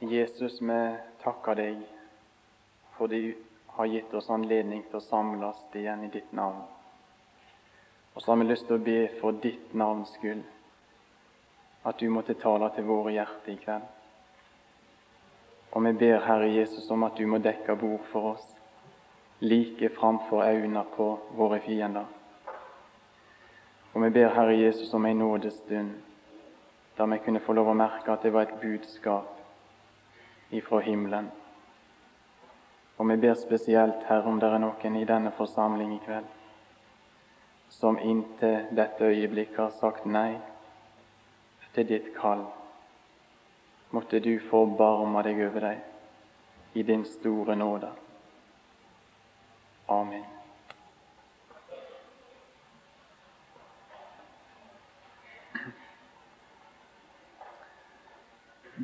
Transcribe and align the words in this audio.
Jesus, 0.00 0.60
vi 0.62 0.96
takker 1.22 1.56
deg 1.58 1.78
for 2.98 3.08
du 3.08 3.34
har 3.66 3.86
gitt 3.86 4.12
oss 4.14 4.28
anledning 4.30 4.84
til 4.86 4.98
å 4.98 5.02
samles 5.02 5.58
igjen 5.74 6.04
i 6.06 6.10
ditt 6.10 6.32
navn. 6.34 6.60
Og 8.14 8.22
så 8.22 8.30
har 8.30 8.38
vi 8.38 8.46
lyst 8.46 8.66
til 8.66 8.76
å 8.76 8.82
be 8.82 9.00
for 9.20 9.38
ditt 9.42 9.72
navns 9.74 10.12
skyld, 10.18 10.44
at 11.82 11.98
du 11.98 12.10
måtte 12.10 12.34
tale 12.38 12.68
til 12.74 12.86
våre 12.86 13.14
hjerter 13.14 13.52
i 13.54 13.58
kveld. 13.62 13.88
Og 15.74 15.84
vi 15.86 15.92
ber 16.00 16.26
Herre 16.26 16.50
Jesus 16.50 16.90
om 16.94 17.06
at 17.06 17.18
du 17.18 17.26
må 17.30 17.38
dekke 17.42 17.78
bord 17.78 18.06
for 18.10 18.32
oss, 18.36 18.46
like 19.42 19.90
framfor 19.94 20.42
øynene 20.46 20.84
på 20.94 21.08
våre 21.38 21.58
fiender. 21.62 22.06
Og 23.94 24.02
vi 24.02 24.12
ber 24.14 24.34
Herre 24.34 24.54
Jesus 24.58 24.94
om 24.94 25.06
en 25.06 25.18
nådestund 25.22 25.90
der 26.98 27.06
vi 27.06 27.18
kunne 27.22 27.42
få 27.46 27.54
lov 27.54 27.70
å 27.70 27.78
merke 27.78 28.10
at 28.10 28.22
det 28.26 28.34
var 28.34 28.46
et 28.46 28.60
budskap 28.62 29.37
ifra 30.50 30.80
himmelen. 30.80 31.30
Og 32.98 33.08
vi 33.10 33.16
ber 33.16 33.34
spesielt, 33.34 34.04
Herre, 34.08 34.26
om 34.26 34.40
det 34.40 34.50
er 34.50 34.62
noen 34.62 34.96
i 34.98 35.06
denne 35.06 35.30
forsamling 35.36 35.94
i 35.94 36.02
kveld 36.04 36.34
som 37.68 37.98
inntil 37.98 38.64
dette 38.72 39.04
øyeblikket 39.04 39.58
har 39.58 39.74
sagt 39.76 40.06
nei 40.08 40.38
til 41.74 41.86
ditt 41.88 42.08
kall. 42.16 42.46
Måtte 43.92 44.20
du 44.24 44.32
forbarme 44.50 45.22
deg 45.22 45.44
over 45.46 45.68
deg 45.68 46.80
i 46.80 46.82
din 46.82 47.04
store 47.04 47.56
nåde. 47.56 47.92
Amen. 49.88 50.37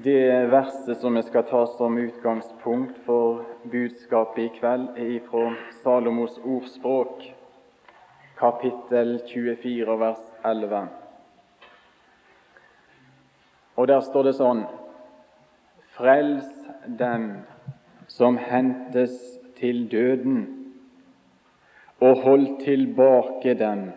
Det 0.03 0.47
verset 0.47 0.99
som 0.99 1.15
vi 1.15 1.23
skal 1.23 1.45
ta 1.47 1.67
som 1.67 1.99
utgangspunkt 1.99 2.97
for 3.07 3.45
budskapet 3.71 4.41
i 4.43 4.49
kveld, 4.57 4.89
er 4.99 5.21
fra 5.29 5.53
Salomos 5.85 6.35
ordspråk, 6.43 7.23
kapittel 8.35 9.21
24, 9.29 9.95
vers 10.01 10.25
11. 10.43 10.81
Og 13.77 13.87
der 13.93 14.03
står 14.03 14.27
det 14.27 14.35
sånn 14.41 14.65
Frels 15.95 16.51
dem 16.99 17.31
som 18.11 18.35
hentes 18.35 19.15
til 19.63 19.87
døden, 19.95 20.43
og 22.03 22.27
hold 22.27 22.51
tilbake 22.67 23.55
dem 23.63 23.93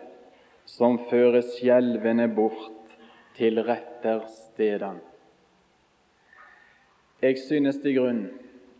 som 0.62 1.02
føres 1.10 1.56
skjelvende 1.58 2.30
bort 2.38 2.98
til 3.34 3.64
retterstedene. 3.66 5.07
Jeg 7.22 7.38
synes 7.38 7.80
til 7.82 7.96
grunn 7.96 8.18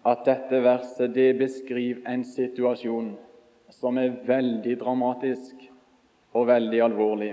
at 0.07 0.21
dette 0.27 0.61
verset 0.63 1.11
det 1.15 1.33
beskriver 1.41 2.05
en 2.07 2.23
situasjon 2.25 3.09
som 3.75 3.99
er 3.99 4.15
veldig 4.29 4.77
dramatisk 4.79 5.65
og 6.39 6.47
veldig 6.47 6.83
alvorlig. 6.85 7.33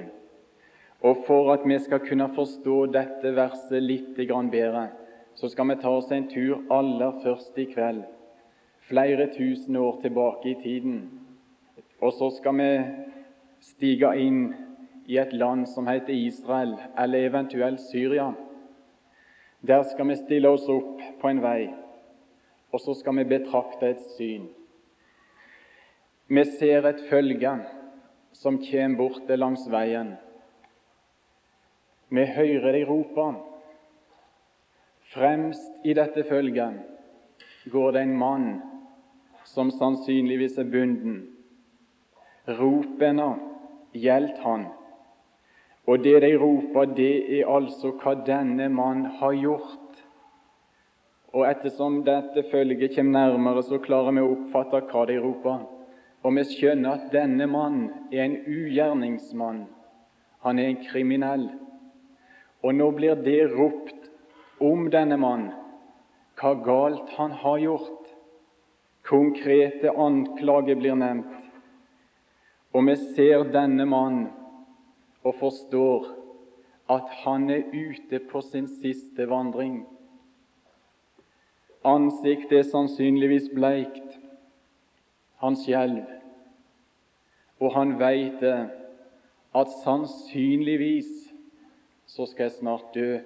Og 1.06 1.17
For 1.28 1.52
at 1.53 1.67
vi 1.67 1.78
skal 1.80 2.02
kunne 2.08 2.31
forstå 2.34 2.78
dette 2.89 3.36
verset 3.36 3.84
litt 3.84 4.16
bedre, 4.17 4.88
så 5.36 5.50
skal 5.50 5.70
vi 5.70 5.75
ta 5.75 5.89
oss 5.89 6.12
en 6.12 6.28
tur 6.28 6.64
aller 6.72 7.22
først 7.23 7.58
i 7.58 7.66
kveld, 7.66 8.02
flere 8.90 9.28
tusen 9.38 9.75
år 9.75 10.02
tilbake 10.02 10.50
i 10.50 10.62
tiden. 10.64 11.12
Og 12.02 12.14
så 12.14 12.31
skal 12.31 12.58
vi 12.58 12.72
stige 13.62 14.09
inn 14.17 14.56
i 15.06 15.17
et 15.17 15.34
land 15.34 15.67
som 15.67 15.88
heter 15.88 16.14
Israel, 16.14 16.75
eller 16.97 17.30
eventuelt 17.30 17.80
Syria. 17.80 18.34
Der 19.67 19.83
skal 19.83 20.08
vi 20.08 20.16
stille 20.19 20.49
oss 20.52 20.67
opp 20.69 20.99
på 21.21 21.30
en 21.31 21.39
vei, 21.41 21.71
og 22.69 22.81
så 22.83 22.94
skal 22.94 23.16
vi 23.17 23.23
betrakte 23.31 23.88
et 23.95 24.03
syn. 24.13 24.44
Vi 26.30 26.44
ser 26.57 26.85
et 26.85 27.02
følge 27.09 27.53
som 28.35 28.59
kommer 28.62 29.00
borte 29.00 29.38
langs 29.40 29.63
veien. 29.72 30.12
Vi 32.13 32.28
hører 32.35 32.78
de 32.78 32.84
rope. 32.85 33.25
Fremst 35.16 35.81
i 35.88 35.95
dette 35.97 36.28
følget 36.29 37.72
går 37.72 37.91
det 37.95 38.06
en 38.06 38.17
mann 38.22 38.47
som 39.50 39.72
sannsynligvis 39.73 40.59
er 40.61 40.69
bunden. 40.69 41.22
Ropene 42.45 43.31
gjelder 43.97 44.41
han. 44.45 44.67
Og 45.85 46.01
det 46.03 46.19
de 46.23 46.31
roper, 46.41 46.85
det 46.97 47.40
er 47.40 47.50
altså 47.50 47.91
hva 48.01 48.16
denne 48.25 48.69
mann 48.73 49.06
har 49.19 49.35
gjort. 49.38 50.00
Og 51.35 51.44
ettersom 51.46 52.00
dette 52.07 52.46
følget 52.51 52.96
kommer 52.96 53.19
nærmere, 53.19 53.63
så 53.63 53.78
klarer 53.84 54.16
vi 54.16 54.23
å 54.23 54.31
oppfatte 54.34 54.81
hva 54.90 55.03
de 55.09 55.19
roper. 55.22 55.66
Og 56.25 56.34
vi 56.38 56.46
skjønner 56.50 56.96
at 56.96 57.12
denne 57.13 57.46
mann 57.46 57.84
er 58.09 58.23
en 58.23 58.38
ugjerningsmann. 58.50 59.66
Han 60.46 60.59
er 60.59 60.72
en 60.72 60.81
kriminell. 60.88 61.46
Og 62.66 62.73
nå 62.73 62.88
blir 62.97 63.19
det 63.22 63.44
ropt 63.53 64.09
om 64.63 64.88
denne 64.90 65.19
mann, 65.22 65.52
hva 66.40 66.56
galt 66.66 67.12
han 67.19 67.35
har 67.44 67.59
gjort. 67.62 68.09
Konkrete 69.06 69.91
anklager 69.91 70.79
blir 70.79 70.97
nevnt. 70.97 71.35
Og 72.73 72.88
vi 72.90 72.96
ser 73.13 73.46
denne 73.53 73.85
mann 73.85 74.23
og 75.25 75.36
forstår 75.40 76.06
at 76.90 77.09
han 77.25 77.50
er 77.50 77.63
ute 77.74 78.19
på 78.30 78.41
sin 78.46 78.68
siste 78.69 79.25
vandring. 79.30 79.80
Ansiktet 81.86 82.59
er 82.59 82.69
sannsynligvis 82.69 83.50
bleikt. 83.53 84.19
Han 85.41 85.58
skjelver, 85.58 86.22
og 87.59 87.74
han 87.74 87.97
veit 88.00 88.44
at 89.56 89.74
sannsynligvis 89.84 91.09
så 92.08 92.25
skal 92.30 92.47
jeg 92.47 92.56
snart 92.59 92.94
dø. 92.96 93.18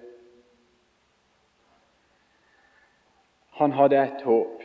Han 3.60 3.76
hadde 3.76 4.00
ett 4.00 4.22
håp, 4.24 4.64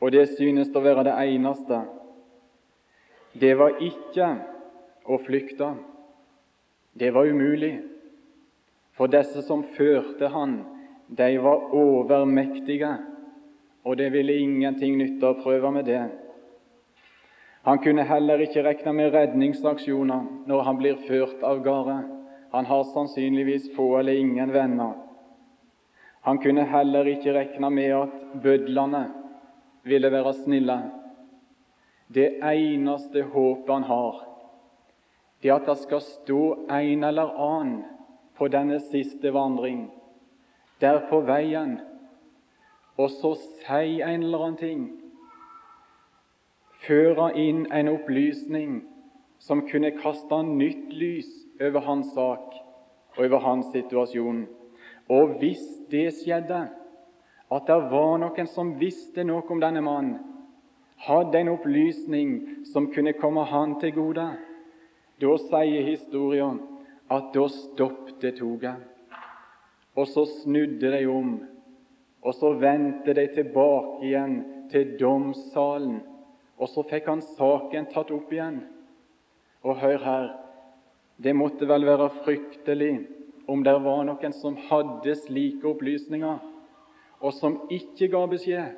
og 0.00 0.12
det 0.12 0.26
synes 0.34 0.74
å 0.74 0.82
være 0.82 1.06
det 1.06 1.16
eneste. 1.30 1.84
Det 3.40 3.54
var 3.58 3.78
ikke 3.78 4.32
og 5.10 5.24
flykta. 5.26 5.74
Det 6.94 7.10
var 7.14 7.26
umulig, 7.26 7.80
for 8.94 9.10
disse 9.10 9.42
som 9.42 9.64
førte 9.76 10.30
han, 10.30 10.60
de 11.08 11.36
var 11.42 11.74
overmektige, 11.74 12.90
og 13.84 13.96
det 13.98 14.10
ville 14.12 14.38
ingenting 14.38 14.98
nytte 15.00 15.30
å 15.30 15.38
prøve 15.42 15.72
med 15.74 15.88
det. 15.88 16.02
Han 17.66 17.80
kunne 17.82 18.06
heller 18.08 18.40
ikke 18.40 18.62
regne 18.64 18.92
med 18.96 19.12
redningsaksjoner 19.14 20.46
når 20.48 20.62
han 20.64 20.78
blir 20.80 21.00
ført 21.08 21.42
av 21.44 21.60
gårde. 21.64 21.98
Han 22.50 22.66
har 22.66 22.86
sannsynligvis 22.92 23.70
få 23.76 23.98
eller 23.98 24.16
ingen 24.20 24.52
venner. 24.52 24.94
Han 26.24 26.38
kunne 26.38 26.64
heller 26.68 27.08
ikke 27.08 27.34
regne 27.36 27.70
med 27.72 27.92
at 27.96 28.16
bødlene 28.42 29.04
ville 29.84 30.10
være 30.12 30.32
snille. 30.42 30.78
Det 32.08 32.40
eneste 32.42 33.22
håpet 33.22 33.70
han 33.74 33.86
har, 33.88 34.24
det 35.42 35.52
at 35.54 35.66
det 35.66 35.76
skal 35.80 36.02
stå 36.04 36.42
en 36.70 37.04
eller 37.04 37.32
annen 37.40 37.82
på 38.36 38.48
denne 38.48 38.80
siste 38.80 39.32
vandring, 39.32 39.90
der 40.80 41.02
på 41.10 41.20
veien, 41.28 41.78
og 42.96 43.10
så 43.10 43.34
si 43.36 44.00
en 44.00 44.22
eller 44.22 44.44
annen 44.46 44.60
ting, 44.60 44.82
føre 46.84 47.30
inn 47.36 47.66
en 47.72 47.92
opplysning 47.92 48.80
som 49.40 49.64
kunne 49.68 49.92
kaste 49.96 50.42
nytt 50.44 50.92
lys 50.92 51.30
over 51.60 51.84
hans 51.84 52.12
sak 52.16 52.56
og 53.16 53.24
over 53.24 53.44
hans 53.44 53.70
situasjon. 53.72 54.46
Og 55.10 55.36
hvis 55.40 55.62
det 55.90 56.10
skjedde, 56.20 56.60
at 57.50 57.66
det 57.66 57.78
var 57.90 58.18
noen 58.22 58.48
som 58.48 58.76
visste 58.80 59.24
noe 59.26 59.42
om 59.50 59.60
denne 59.60 59.82
mannen, 59.84 60.18
hadde 61.00 61.40
en 61.40 61.54
opplysning 61.54 62.64
som 62.68 62.90
kunne 62.92 63.16
komme 63.16 63.46
han 63.48 63.78
til 63.80 63.94
gode, 63.96 64.26
da 65.20 65.36
sier 65.38 65.84
historien 65.84 66.60
at 67.10 67.32
da 67.34 67.46
stoppet 67.52 68.38
toget, 68.38 68.76
og 69.96 70.08
så 70.08 70.24
snudde 70.24 70.92
de 70.94 71.06
om, 71.10 71.34
og 72.22 72.34
så 72.34 72.52
vendte 72.60 73.14
de 73.16 73.26
tilbake 73.34 74.06
igjen 74.06 74.36
til 74.70 74.94
domssalen, 75.00 76.00
og 76.60 76.68
så 76.68 76.84
fikk 76.86 77.08
han 77.08 77.24
saken 77.24 77.88
tatt 77.92 78.12
opp 78.14 78.32
igjen. 78.32 78.60
Og 79.64 79.80
hør 79.80 80.04
her, 80.04 80.28
det 81.20 81.34
måtte 81.36 81.68
vel 81.68 81.84
være 81.88 82.10
fryktelig 82.22 82.92
om 83.50 83.64
det 83.64 83.74
var 83.84 84.04
noen 84.06 84.34
som 84.36 84.56
hadde 84.68 85.16
slike 85.24 85.68
opplysninger, 85.68 86.38
og 87.20 87.32
som 87.36 87.58
ikke 87.72 88.08
ga 88.12 88.24
beskjed. 88.30 88.76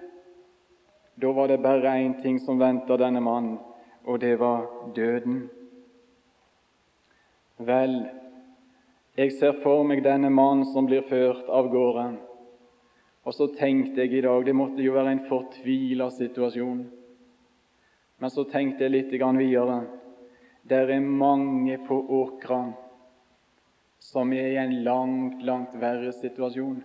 Da 1.23 1.31
var 1.37 1.51
det 1.51 1.61
bare 1.63 1.99
én 2.01 2.17
ting 2.23 2.39
som 2.41 2.59
venta 2.59 2.97
denne 2.97 3.21
mannen, 3.21 3.59
og 4.07 4.19
det 4.21 4.39
var 4.41 4.65
døden. 4.97 5.51
Vel, 7.67 7.97
jeg 9.15 9.33
ser 9.37 9.59
for 9.63 9.85
meg 9.87 10.03
denne 10.03 10.31
mannen 10.33 10.65
som 10.73 10.87
blir 10.89 11.05
ført 11.07 11.49
av 11.53 11.69
gårde. 11.71 12.07
Og 13.23 13.35
så 13.37 13.47
tenkte 13.55 14.03
jeg 14.03 14.19
i 14.19 14.23
dag 14.25 14.45
det 14.47 14.55
måtte 14.57 14.83
jo 14.83 14.97
være 14.97 15.13
en 15.15 15.27
fortvila 15.29 16.09
situasjon. 16.11 16.81
Men 18.19 18.31
så 18.31 18.45
tenkte 18.51 18.87
jeg 18.87 18.95
litt 18.95 19.13
videre. 19.13 19.83
Det 20.63 20.79
er 20.79 21.01
mange 21.01 21.79
på 21.87 21.99
Åkra 22.23 22.63
som 24.03 24.33
er 24.35 24.49
i 24.53 24.59
en 24.59 24.81
langt, 24.83 25.43
langt 25.43 25.75
verre 25.79 26.13
situasjon. 26.13 26.83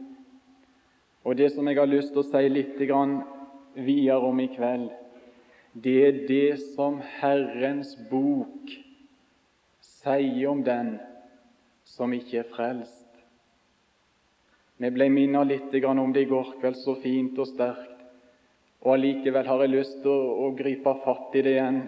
Og 1.25 1.35
Det 1.35 1.49
som 1.51 1.67
jeg 1.67 1.77
har 1.77 1.89
lyst 1.89 2.13
til 2.13 2.21
å 2.21 2.29
si 2.29 2.49
litt 2.49 2.77
videre 2.77 4.19
om 4.21 4.39
i 4.39 4.47
kveld, 4.47 4.91
det 5.73 5.97
er 6.05 6.19
det 6.27 6.59
som 6.75 7.01
Herrens 7.19 7.95
bok 8.09 8.86
sier 10.07 10.47
om 10.49 10.63
den 10.63 10.95
som 11.87 12.13
ikke 12.15 12.41
er 12.41 12.49
frelst. 12.53 13.05
Vi 14.77 14.89
ble 14.93 15.09
minnet 15.09 15.49
litt 15.49 15.75
om 15.83 16.13
det 16.13 16.27
i 16.27 16.29
går 16.29 16.57
kveld, 16.61 16.77
så 16.77 16.95
fint 17.01 17.37
og 17.39 17.47
sterkt. 17.49 18.03
Og 18.85 18.93
allikevel 18.93 19.47
har 19.47 19.63
jeg 19.63 19.73
lyst 19.73 20.01
til 20.03 20.13
å, 20.13 20.51
gripe 20.55 20.93
fatt 21.03 21.35
i 21.35 21.41
det 21.41 21.55
igjen 21.57 21.79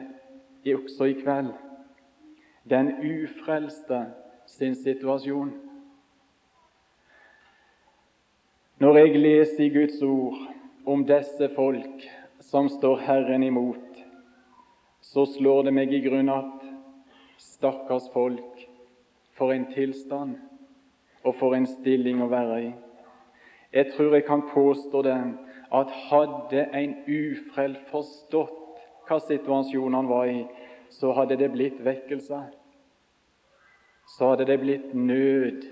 også 0.69 1.05
i 1.09 1.15
kveld. 1.21 1.53
Den 2.69 2.91
ufrelste 3.01 4.01
sin 4.49 4.75
situasjon. 4.75 5.53
Når 8.79 8.97
jeg 8.97 9.21
leser 9.21 9.63
i 9.65 9.71
Guds 9.73 10.01
ord 10.05 10.41
om 10.85 11.05
disse 11.05 11.49
folk 11.55 12.05
som 12.43 12.69
står 12.69 13.01
Herren 13.05 13.43
imot, 13.43 14.01
så 15.01 15.25
slår 15.29 15.67
det 15.67 15.73
meg 15.77 15.93
i 15.93 16.01
grunn 16.03 16.29
at 16.33 16.58
stakkars 17.39 18.09
folk, 18.13 18.67
for 19.37 19.55
en 19.55 19.69
tilstand 19.71 20.35
og 21.23 21.35
for 21.39 21.55
en 21.55 21.67
stilling 21.67 22.21
å 22.21 22.29
være 22.31 22.61
i. 22.65 22.69
Jeg 23.73 23.93
tror 23.95 24.15
jeg 24.17 24.25
kan 24.27 24.43
påstå 24.51 25.01
det 25.05 25.17
at 25.79 25.91
hadde 26.09 26.65
en 26.75 26.95
ufrell 27.07 27.77
forstått 27.91 28.55
hva 29.07 29.19
situasjonen 29.23 29.95
han 29.95 30.09
var 30.09 30.31
i, 30.31 30.41
så 30.89 31.13
hadde 31.17 31.37
det 31.39 31.51
blitt 31.53 31.79
vekkelse. 31.85 32.41
Så 34.17 34.31
hadde 34.31 34.49
det 34.49 34.57
blitt 34.59 34.93
nød. 34.93 35.67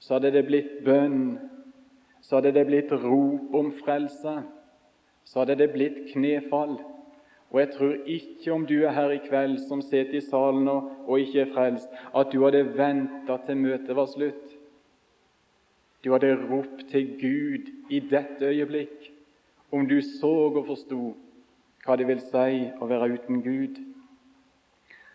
Så 0.00 0.16
hadde 0.16 0.32
det 0.32 0.46
blitt 0.48 0.78
bønn 0.84 1.36
så 2.28 2.36
hadde 2.36 2.52
det 2.52 2.66
blitt 2.66 2.92
rop 2.92 3.54
om 3.54 3.70
frelse, 3.72 4.34
så 5.24 5.40
hadde 5.40 5.58
det 5.62 5.70
blitt 5.72 5.98
knefall. 6.12 6.78
Og 7.50 7.60
jeg 7.60 7.70
tror 7.72 7.94
ikke 8.06 8.52
om 8.52 8.66
du 8.66 8.74
er 8.82 8.92
her 8.92 9.14
i 9.14 9.20
kveld 9.24 9.56
som 9.68 9.80
sitter 9.82 10.18
i 10.18 10.24
salen 10.24 10.68
og, 10.68 10.90
og 11.06 11.20
ikke 11.20 11.46
er 11.46 11.52
frelst, 11.54 11.88
at 12.16 12.32
du 12.32 12.42
hadde 12.44 12.66
venta 12.76 13.38
til 13.46 13.56
møtet 13.56 13.96
var 13.96 14.10
slutt. 14.10 14.56
Du 16.04 16.12
hadde 16.12 16.36
ropt 16.50 16.84
til 16.90 17.14
Gud 17.20 17.70
i 17.90 18.00
dette 18.00 18.52
øyeblikk, 18.52 19.08
om 19.72 19.88
du 19.88 20.00
så 20.04 20.34
og 20.52 20.66
forsto 20.66 21.00
hva 21.86 21.96
det 21.96 22.06
vil 22.08 22.20
si 22.20 22.68
å 22.80 22.88
være 22.90 23.14
uten 23.16 23.40
Gud. 23.42 23.80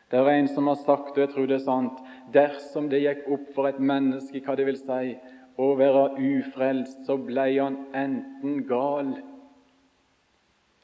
Det 0.09 0.19
er 0.19 0.29
en 0.29 0.49
som 0.49 0.67
har 0.69 0.77
sagt, 0.81 1.15
og 1.15 1.21
jeg 1.21 1.29
tror 1.33 1.47
det 1.49 1.55
er 1.59 1.65
sant, 1.65 2.01
dersom 2.33 2.89
det 2.89 3.01
gikk 3.01 3.29
opp 3.33 3.47
for 3.55 3.69
et 3.69 3.79
menneske 3.81 4.41
hva 4.45 4.57
det 4.57 4.65
vil 4.67 4.77
si 4.77 5.13
å 5.57 5.69
være 5.77 6.03
ufrelst, 6.17 7.05
så 7.05 7.17
ble 7.17 7.47
han 7.59 7.77
enten 7.97 8.63
gal, 8.69 9.13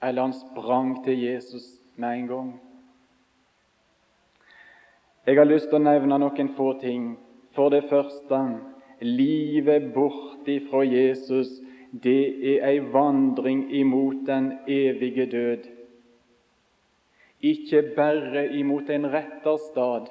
eller 0.02 0.22
han 0.22 0.34
sprang 0.34 1.04
til 1.06 1.22
Jesus 1.24 1.66
med 1.96 2.18
en 2.18 2.28
gang. 2.28 2.52
Jeg 5.26 5.38
har 5.38 5.46
lyst 5.46 5.70
til 5.70 5.80
å 5.80 5.84
nevne 5.84 6.20
noen 6.20 6.54
få 6.58 6.74
ting. 6.82 7.18
For 7.54 7.70
det 7.74 7.90
første 7.90 8.40
livet 9.02 9.90
bort 9.94 10.48
ifra 10.48 10.86
Jesus, 10.86 11.60
det 11.92 12.22
er 12.54 12.66
ei 12.70 12.80
vandring 12.94 13.66
imot 13.74 14.24
den 14.28 14.54
evige 14.68 15.26
død. 15.26 15.68
Ikke 17.42 17.84
bare 17.96 18.48
imot 18.60 18.90
en 18.90 19.10
retterstad, 19.12 20.10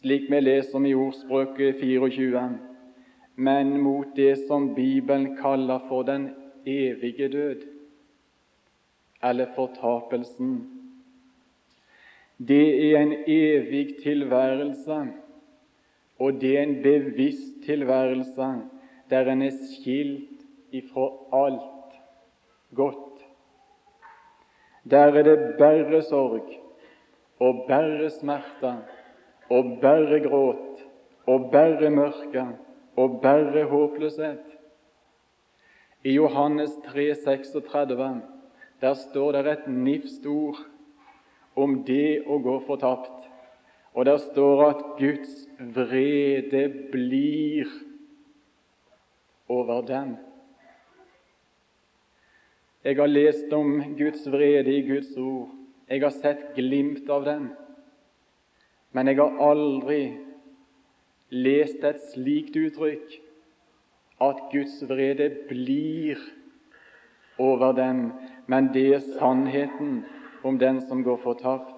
slik 0.00 0.30
vi 0.30 0.40
leser 0.40 0.76
om 0.78 0.86
i 0.86 0.94
Ordspråket 0.94 1.80
24 1.80 2.48
men 3.38 3.82
mot 3.82 4.06
det 4.16 4.36
som 4.48 4.74
Bibelen 4.74 5.36
kaller 5.36 5.78
for 5.88 6.02
den 6.02 6.30
evige 6.66 7.28
død, 7.28 7.60
eller 9.22 9.46
fortapelsen. 9.54 10.52
Det 12.38 12.92
er 12.92 13.00
en 13.00 13.14
evig 13.26 13.96
tilværelse, 14.02 15.06
og 16.18 16.40
det 16.40 16.58
er 16.58 16.62
en 16.62 16.82
bevisst 16.82 17.64
tilværelse 17.64 18.54
der 19.10 19.30
en 19.32 19.42
er 19.42 19.50
skilt 19.50 20.44
ifra 20.72 21.08
alt 21.32 22.00
godt. 22.74 23.24
Der 24.90 24.98
er 24.98 25.22
det 25.22 25.54
bare 25.58 26.02
sorg 26.02 26.48
og 27.40 27.64
bare 27.68 28.10
smerte 28.10 28.74
og 29.50 29.78
bare 29.82 30.20
gråt 30.20 30.84
og 31.26 31.50
bare 31.52 31.90
mørke 31.90 32.46
og 32.96 33.20
bare 33.22 33.64
håpløshet. 33.64 34.44
I 36.04 36.12
Johannes 36.12 36.70
3, 36.86 37.14
36, 37.14 38.22
der 38.80 38.94
står 38.94 39.32
det 39.32 39.46
et 39.52 39.66
nifst 39.68 40.26
ord 40.26 40.60
om 41.58 41.82
det 41.84 42.22
å 42.26 42.38
gå 42.42 42.58
fortapt. 42.66 43.26
Og 43.94 44.06
der 44.06 44.20
står 44.22 44.64
at 44.68 44.82
Guds 45.00 45.48
vrede 45.58 46.68
blir 46.92 47.66
over 49.50 49.82
dem. 49.82 50.16
Jeg 52.84 52.96
har 53.00 53.10
lest 53.10 53.52
om 53.52 53.96
Guds 53.98 54.28
vrede 54.30 54.70
i 54.70 54.84
Guds 54.86 55.16
ord. 55.18 55.50
Jeg 55.88 56.04
har 56.04 56.14
sett 56.14 56.44
glimt 56.54 57.10
av 57.10 57.26
den. 57.26 57.50
Men 58.94 59.10
jeg 59.10 59.18
har 59.18 59.40
aldri 59.42 60.02
lest 61.34 61.82
et 61.84 61.98
slikt 62.12 62.56
uttrykk 62.56 63.18
at 64.24 64.46
Guds 64.52 64.78
vrede 64.88 65.28
blir 65.48 66.20
over 67.38 67.72
dem, 67.72 68.12
men 68.48 68.70
det 68.72 68.86
er 68.94 69.04
sannheten 69.18 70.02
om 70.46 70.58
den 70.58 70.80
som 70.88 71.02
går 71.04 71.20
fortapt. 71.22 71.74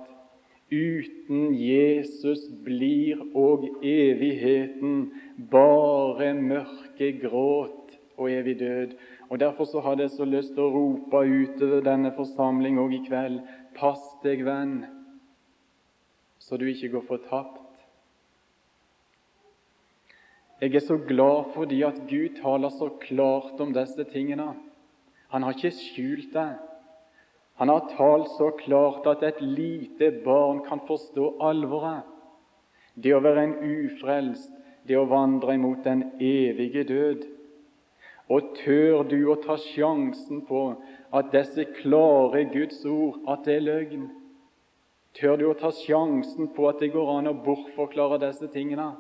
Uten 0.71 1.55
Jesus 1.59 2.45
blir 2.65 3.19
og 3.35 3.67
evigheten 3.83 5.09
bare 5.51 6.31
mørke 6.39 7.11
gråt 7.19 7.97
og 8.17 8.31
evig 8.31 8.59
død. 8.61 8.95
Og 9.31 9.41
Derfor 9.41 9.65
så 9.65 9.83
hadde 9.83 10.07
jeg 10.07 10.15
så 10.15 10.25
lyst 10.25 10.55
til 10.55 10.69
å 10.69 10.73
rope 10.75 11.25
utover 11.27 11.83
denne 11.83 12.15
forsamling 12.15 12.79
òg 12.79 13.01
i 13.01 13.05
kveld 13.09 13.43
Pass 13.75 14.03
deg, 14.25 14.43
venn, 14.45 14.83
så 16.43 16.59
du 16.59 16.67
ikke 16.67 16.91
går 16.97 17.05
fortapt 17.07 17.61
jeg 20.61 20.75
er 20.77 20.83
så 20.85 20.99
glad 21.09 21.55
fordi 21.55 21.79
at 21.89 22.03
Gud 22.09 22.37
taler 22.43 22.69
så 22.69 22.91
klart 23.01 23.61
om 23.65 23.71
disse 23.73 24.05
tingene. 24.13 24.53
Han 25.31 25.43
har 25.47 25.57
ikke 25.57 25.73
skjult 25.75 26.33
det. 26.35 26.51
Han 27.61 27.69
har 27.69 27.91
talt 27.93 28.31
så 28.39 28.51
klart 28.57 29.07
at 29.07 29.23
et 29.23 29.43
lite 29.45 30.11
barn 30.25 30.63
kan 30.65 30.81
forstå 30.87 31.35
alvoret. 31.45 32.07
Det 32.97 33.13
å 33.15 33.21
være 33.23 33.45
en 33.45 33.59
ufrelst, 33.61 34.53
det 34.89 34.97
å 34.99 35.09
vandre 35.09 35.55
imot 35.55 35.85
den 35.85 36.07
evige 36.17 36.87
død. 36.89 37.27
Og 38.31 38.55
tør 38.63 39.05
du 39.11 39.19
å 39.31 39.37
ta 39.43 39.59
sjansen 39.61 40.41
på 40.47 40.63
at 41.13 41.31
disse 41.35 41.67
klare 41.81 42.47
Guds 42.53 42.81
ord, 42.87 43.21
at 43.29 43.45
det 43.47 43.59
er 43.59 43.67
løgn? 43.67 44.09
Tør 45.19 45.37
du 45.37 45.49
å 45.51 45.59
ta 45.59 45.73
sjansen 45.75 46.53
på 46.55 46.69
at 46.71 46.83
det 46.83 46.93
går 46.95 47.11
an 47.19 47.31
å 47.31 47.39
bortforklare 47.45 48.21
disse 48.23 48.49
tingene? 48.55 48.93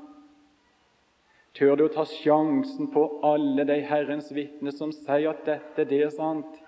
Tør 1.59 1.76
du 1.76 1.85
å 1.88 1.92
ta 1.92 2.04
sjansen 2.07 2.90
på 2.95 3.07
alle 3.26 3.64
de 3.66 3.80
Herrens 3.87 4.30
vitner 4.35 4.75
som 4.75 4.92
sier 4.95 5.33
at 5.33 5.47
dette 5.49 5.87
det 5.90 6.04
er 6.07 6.12
sant? 6.14 6.61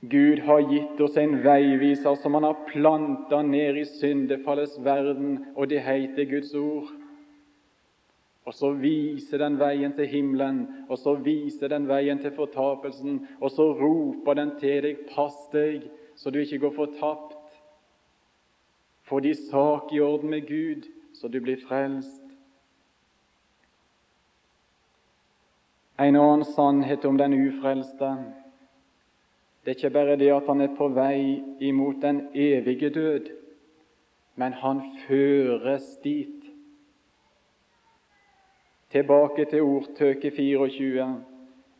Gud 0.00 0.40
har 0.46 0.62
gitt 0.64 1.00
oss 1.04 1.18
en 1.20 1.36
veiviser 1.44 2.14
som 2.16 2.38
han 2.38 2.46
har 2.48 2.62
planta 2.70 3.42
ned 3.44 3.76
i 3.76 3.84
syndefallets 3.84 4.78
verden, 4.80 5.52
og 5.52 5.68
det 5.68 5.82
heter 5.84 6.24
Guds 6.30 6.54
ord. 6.56 6.88
Og 8.48 8.56
så 8.56 8.70
viser 8.80 9.42
den 9.42 9.58
veien 9.60 9.92
til 9.92 10.08
himmelen, 10.08 10.62
og 10.88 10.96
så 10.98 11.12
viser 11.20 11.68
den 11.68 11.84
veien 11.90 12.22
til 12.22 12.32
fortapelsen, 12.32 13.18
og 13.36 13.52
så 13.52 13.66
roper 13.76 14.40
den 14.40 14.54
til 14.62 14.80
deg, 14.86 15.02
pass 15.12 15.36
deg, 15.52 15.84
så 16.16 16.32
du 16.32 16.40
ikke 16.40 16.62
går 16.64 16.72
fortapt. 16.78 17.36
Få 19.04 19.20
de 19.20 19.34
sak 19.36 19.92
i 19.92 20.00
orden 20.00 20.32
med 20.32 20.48
Gud 20.48 20.88
så 21.20 21.28
du 21.28 21.40
blir 21.40 21.60
frelst. 21.60 22.22
En 26.00 26.16
annen 26.16 26.44
sannhet 26.48 27.04
om 27.04 27.18
den 27.20 27.34
ufrelste 27.36 28.14
det 29.60 29.74
er 29.74 29.76
ikke 29.76 29.90
bare 29.92 30.16
det 30.16 30.30
at 30.32 30.46
han 30.48 30.60
er 30.64 30.70
på 30.76 30.86
vei 30.96 31.42
imot 31.60 31.98
den 32.00 32.22
evige 32.32 32.88
død, 32.90 33.26
men 34.40 34.52
han 34.56 34.80
føres 35.04 35.98
dit. 36.04 36.46
Tilbake 38.90 39.44
til 39.50 39.62
ordtøket 39.62 40.32
24. 40.32 41.10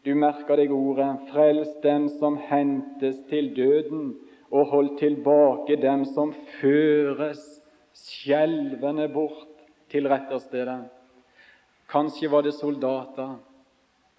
Du 0.04 0.14
merker 0.14 0.56
deg 0.56 0.73
ordet 0.73 1.25
'frels 1.30 1.73
dem 1.82 2.09
som 2.09 2.37
hentes 2.37 3.25
til 3.28 3.56
døden', 3.56 4.14
og 4.50 4.66
hold 4.66 4.99
tilbake 4.99 5.80
dem 5.82 6.04
som 6.04 6.35
føres 6.61 7.59
skjelvende 8.00 9.09
bort 9.12 9.49
til 9.90 10.09
retterstedet. 10.09 10.88
Kanskje 11.90 12.30
var 12.30 12.45
det 12.47 12.54
soldater, 12.54 13.38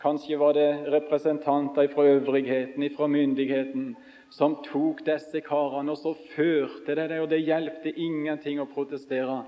kanskje 0.02 0.40
var 0.40 0.58
det 0.58 0.92
representanter 0.92 1.88
fra 1.94 2.04
øvrigheten, 2.04 2.84
fra 2.96 3.08
myndigheten, 3.08 3.96
som 4.32 4.58
tok 4.66 5.06
disse 5.06 5.42
karene, 5.46 5.92
og 5.92 5.98
så 5.98 6.14
førte 6.36 6.96
de 6.96 7.08
det, 7.08 7.20
og 7.22 7.30
det 7.30 7.44
hjelpte 7.44 7.94
ingenting 7.96 8.60
å 8.62 8.68
protestere. 8.68 9.42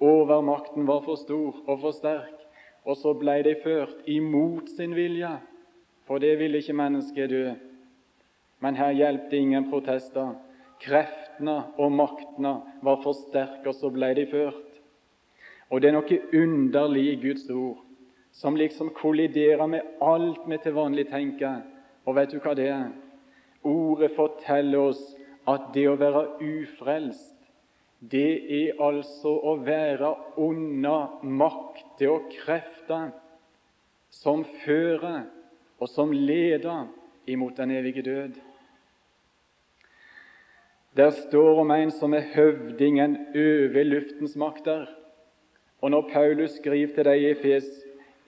Overmakten 0.00 0.86
var 0.88 1.02
for 1.04 1.20
stor 1.20 1.56
og 1.66 1.80
for 1.80 1.96
sterk, 1.96 2.36
og 2.84 2.96
så 2.96 3.14
ble 3.16 3.40
de 3.44 3.56
ført 3.64 4.06
imot 4.08 4.68
sin 4.72 4.94
vilje, 4.96 5.32
for 6.08 6.20
det 6.20 6.38
ville 6.40 6.60
ikke 6.60 6.76
mennesket 6.76 7.30
dø. 7.30 7.44
Men 8.60 8.76
her 8.76 8.92
hjelpte 8.96 9.36
ingen 9.36 9.68
protester. 9.70 10.34
Kreftene 11.40 11.72
og 11.80 11.92
maktene 11.96 12.50
var 12.84 12.98
for 13.00 13.16
sterke, 13.16 13.72
så 13.72 13.88
ble 13.88 14.12
de 14.14 14.26
ført. 14.28 14.80
Og 15.72 15.80
det 15.80 15.88
er 15.88 15.94
noe 15.96 16.18
underlig 16.36 17.04
i 17.14 17.20
Guds 17.22 17.46
ord 17.48 17.78
som 18.30 18.56
liksom 18.56 18.90
kolliderer 18.92 19.66
med 19.66 19.80
alt 20.04 20.44
vi 20.46 20.58
til 20.60 20.74
vanlig 20.76 21.06
tenker. 21.08 21.62
Og 22.04 22.16
vet 22.18 22.34
du 22.34 22.40
hva 22.44 22.52
det 22.54 22.68
er? 22.68 22.90
Ordet 23.64 24.12
forteller 24.16 24.90
oss 24.90 25.00
at 25.48 25.72
det 25.72 25.86
å 25.88 25.96
være 25.96 26.26
ufrelst, 26.44 27.36
det 28.00 28.44
er 28.60 28.76
altså 28.80 29.32
å 29.32 29.56
være 29.64 30.12
unna 30.36 31.20
makter 31.22 32.18
og 32.18 32.28
krefter 32.36 33.10
som 34.12 34.44
fører 34.60 35.24
og 35.80 35.88
som 35.88 36.12
leder 36.12 36.88
imot 37.28 37.56
den 37.56 37.72
evige 37.80 38.04
død. 38.04 38.40
Der 40.96 41.10
står 41.10 41.60
om 41.60 41.70
en 41.70 41.90
som 41.94 42.14
er 42.14 42.24
høvdingen 42.34 43.12
over 43.34 43.84
luftens 43.86 44.34
makter. 44.36 44.88
Og 45.80 45.90
når 45.90 46.08
Paulus 46.12 46.56
skriver 46.58 46.94
til 46.94 47.06
deg 47.06 47.22
i 47.22 47.28
Efes, 47.30 47.68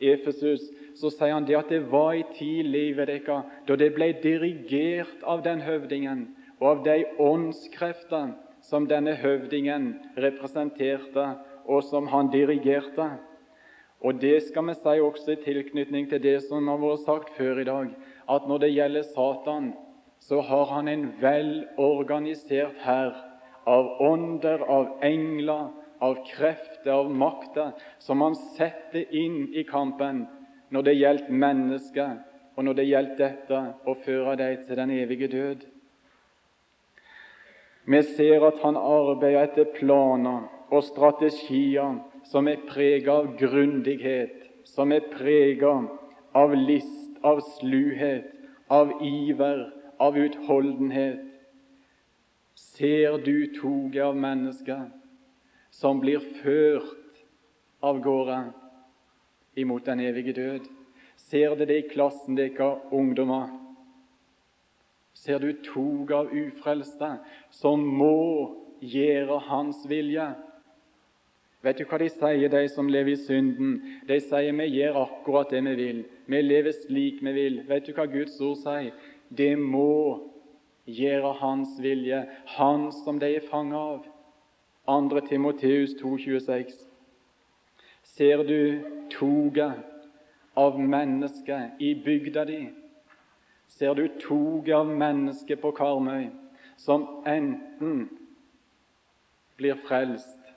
Efesus, 0.02 0.68
så 0.94 1.10
sier 1.10 1.34
han 1.34 1.46
det 1.48 1.56
at 1.58 1.72
det 1.72 1.82
var 1.90 2.14
i 2.14 2.22
tid 2.36 2.68
livet 2.70 3.10
deres 3.10 3.50
da 3.66 3.76
det 3.78 3.90
ble 3.96 4.12
dirigert 4.22 5.26
av 5.26 5.42
den 5.42 5.62
høvdingen 5.66 6.28
og 6.60 6.68
av 6.70 6.84
de 6.86 6.96
åndskrefter 7.18 8.32
som 8.62 8.86
denne 8.86 9.16
høvdingen 9.18 9.96
representerte, 10.22 11.26
og 11.66 11.82
som 11.82 12.06
han 12.10 12.30
dirigerte. 12.30 13.08
Og 14.02 14.20
Det 14.20 14.42
skal 14.42 14.66
vi 14.66 14.74
si 14.74 15.00
også 15.00 15.34
i 15.34 15.42
tilknytning 15.42 16.08
til 16.10 16.22
det 16.22 16.40
som 16.46 16.68
har 16.68 16.78
vært 16.78 17.02
sagt 17.06 17.34
før 17.34 17.58
i 17.58 17.66
dag, 17.66 17.90
at 18.30 18.46
når 18.46 18.58
det 18.58 18.74
gjelder 18.74 19.02
Satan, 19.02 19.72
så 20.28 20.40
har 20.40 20.66
han 20.70 20.88
en 20.88 21.08
velorganisert 21.20 22.78
hær 22.84 23.14
av 23.66 23.88
ånder, 24.02 24.62
av 24.62 25.00
engler, 25.02 25.70
av 26.02 26.20
krefter, 26.26 26.92
av 26.92 27.10
makter, 27.10 27.72
som 27.98 28.22
han 28.22 28.36
setter 28.54 29.02
inn 29.14 29.48
i 29.54 29.64
kampen 29.66 30.24
når 30.72 30.86
det 30.86 30.94
gjelder 30.98 31.42
mennesker, 31.44 32.14
og 32.54 32.66
når 32.66 32.78
det 32.78 32.86
gjelder 32.86 33.18
dette 33.18 33.60
å 33.88 33.96
føre 34.04 34.36
dem 34.38 34.64
til 34.66 34.78
den 34.78 34.94
evige 34.94 35.30
død. 35.32 35.66
Vi 37.90 38.02
ser 38.14 38.46
at 38.46 38.62
han 38.62 38.78
arbeider 38.78 39.42
etter 39.42 39.70
planer 39.74 40.46
og 40.70 40.84
strategier 40.86 41.98
som 42.30 42.46
er 42.48 42.62
preget 42.68 43.10
av 43.10 43.32
grundighet, 43.40 44.38
som 44.70 44.94
er 44.94 45.08
preget 45.10 45.90
av 46.38 46.54
list, 46.54 47.18
av 47.26 47.42
sluhet, 47.58 48.30
av 48.70 49.00
iver, 49.02 49.81
av 50.02 50.18
utholdenhet. 50.18 51.20
Ser 52.54 53.18
du 53.22 53.46
toget 53.54 54.02
av 54.04 54.16
mennesker 54.18 54.90
som 55.70 56.00
blir 56.02 56.20
ført 56.42 57.22
av 57.80 58.00
gårde 58.02 58.38
imot 59.54 59.86
den 59.86 60.02
evige 60.02 60.34
død? 60.36 60.66
Ser 61.16 61.54
du 61.56 61.64
det 61.64 61.78
i 61.78 61.88
klassen 61.88 62.36
deres 62.36 62.82
ungdommer? 62.92 63.50
Ser 65.14 65.38
du 65.38 65.52
toget 65.62 66.16
av 66.16 66.32
ufrelste 66.34 67.12
som 67.54 67.84
må 67.86 68.16
gjøre 68.82 69.38
Hans 69.46 69.84
vilje? 69.88 70.32
Vet 71.62 71.78
du 71.78 71.86
hva 71.86 71.98
de 72.02 72.08
sier, 72.10 72.48
de 72.50 72.62
som 72.68 72.88
lever 72.90 73.14
i 73.14 73.20
synden? 73.22 73.76
De 74.08 74.18
sier 74.18 74.54
vi 74.58 74.66
gjør 74.80 75.04
akkurat 75.04 75.52
det 75.54 75.60
vi 75.68 75.74
vil. 75.78 76.00
Vi 76.26 76.40
lever 76.42 76.74
slik 76.74 77.20
vi 77.22 77.34
vil. 77.36 77.60
Vet 77.68 77.86
du 77.86 77.92
hva 77.94 78.08
Guds 78.10 78.40
ord 78.42 78.58
sier? 78.64 78.90
Det 79.36 79.54
må 79.58 80.20
gjøre 80.86 81.32
Hans 81.40 81.76
vilje, 81.80 82.26
Han 82.46 82.90
som 82.92 83.18
de 83.18 83.36
er 83.36 83.48
fanget 83.50 83.78
av. 83.78 84.06
2. 84.86 85.20
Timoteus 85.28 85.94
2,26. 86.00 86.72
Ser 88.02 88.42
du 88.42 88.82
toget 89.10 89.78
av 90.56 90.80
mennesker 90.80 91.70
i 91.78 91.94
bygda 91.94 92.44
di? 92.44 92.60
Ser 93.68 93.94
du 93.94 94.08
toget 94.20 94.74
av 94.74 94.90
mennesker 94.90 95.56
på 95.56 95.70
Karmøy 95.70 96.28
som 96.76 97.06
enten 97.26 98.08
blir 99.56 99.78
frelst 99.86 100.52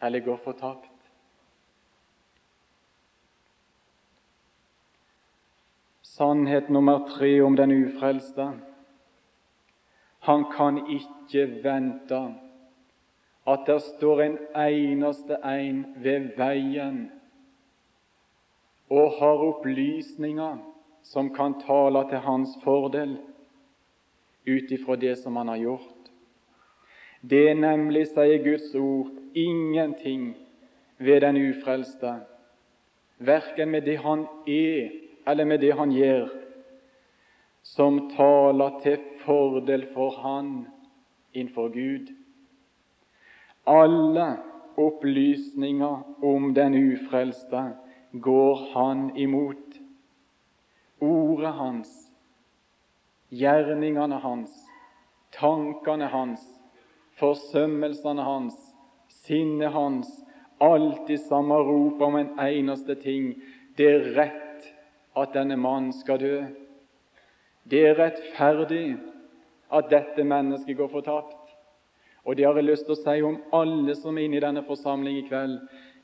eller 0.00 0.24
går 0.24 0.40
fortapt? 0.46 0.93
Sannhet 6.14 6.68
nummer 6.70 7.08
tre 7.08 7.40
om 7.42 7.56
den 7.56 7.72
ufrelste. 7.72 8.44
Han 10.18 10.44
kan 10.56 10.78
ikke 10.86 11.46
vente 11.64 12.20
at 13.46 13.66
der 13.66 13.78
står 13.78 14.20
en 14.22 14.38
eneste 14.54 15.40
en 15.42 15.80
ved 15.96 16.30
veien 16.38 17.10
og 18.90 19.18
har 19.18 19.42
opplysninger 19.48 20.62
som 21.02 21.34
kan 21.34 21.58
tale 21.66 22.06
til 22.08 22.22
hans 22.30 22.56
fordel 22.62 23.18
ut 24.46 24.70
ifra 24.70 24.96
det 24.96 25.18
som 25.18 25.36
han 25.36 25.48
har 25.48 25.58
gjort. 25.66 26.10
Det 27.22 27.48
er 27.50 27.58
nemlig, 27.58 28.06
sier 28.06 28.38
Guds 28.44 28.70
ord, 28.74 29.10
ingenting 29.34 30.36
ved 30.98 31.24
den 31.26 31.42
ufrelste, 31.50 32.20
verken 33.18 33.74
med 33.74 33.82
det 33.82 33.98
han 33.98 34.28
er 34.46 35.03
eller 35.26 35.44
med 35.44 35.60
det 35.60 35.72
han 35.76 35.92
gjør, 35.92 36.28
som 37.62 38.08
taler 38.12 38.80
til 38.82 38.98
fordel 39.24 39.86
for 39.94 40.18
han 40.20 40.66
innenfor 41.32 41.68
Gud. 41.72 42.12
Alle 43.66 44.26
opplysninger 44.76 46.24
om 46.24 46.52
den 46.54 46.74
ufrelste 46.74 47.62
går 48.12 48.66
han 48.74 49.16
imot. 49.16 49.80
Ordet 51.00 51.52
hans, 51.52 51.90
gjerningene 53.28 54.20
hans, 54.22 54.52
tankene 55.32 56.06
hans, 56.12 56.44
forsømmelsene 57.18 58.22
hans, 58.22 58.54
sinnet 59.08 59.72
hans, 59.72 60.08
alltid 60.60 61.20
samme 61.20 61.58
rop 61.66 62.00
om 62.02 62.16
en 62.16 62.32
eneste 62.40 62.94
ting 62.94 63.34
det 63.76 64.16
rett 64.16 64.43
at 65.16 65.34
denne 65.34 65.56
mannen 65.56 65.92
skal 65.94 66.20
dø. 66.20 66.36
Det 67.64 67.80
er 67.88 67.98
rettferdig 67.98 68.96
at 69.72 69.88
dette 69.90 70.24
mennesket 70.26 70.76
går 70.76 70.90
fortapt. 70.92 71.40
Og 72.24 72.36
det 72.36 72.46
har 72.46 72.56
jeg 72.56 72.68
lyst 72.68 72.86
til 72.88 72.96
å 72.96 73.00
si 73.02 73.22
om 73.24 73.40
alle 73.52 73.94
som 73.98 74.16
er 74.16 74.26
inne 74.26 74.38
i 74.38 74.44
denne 74.44 74.64
forsamling 74.64 75.18
i 75.20 75.26
kveld. 75.28 75.58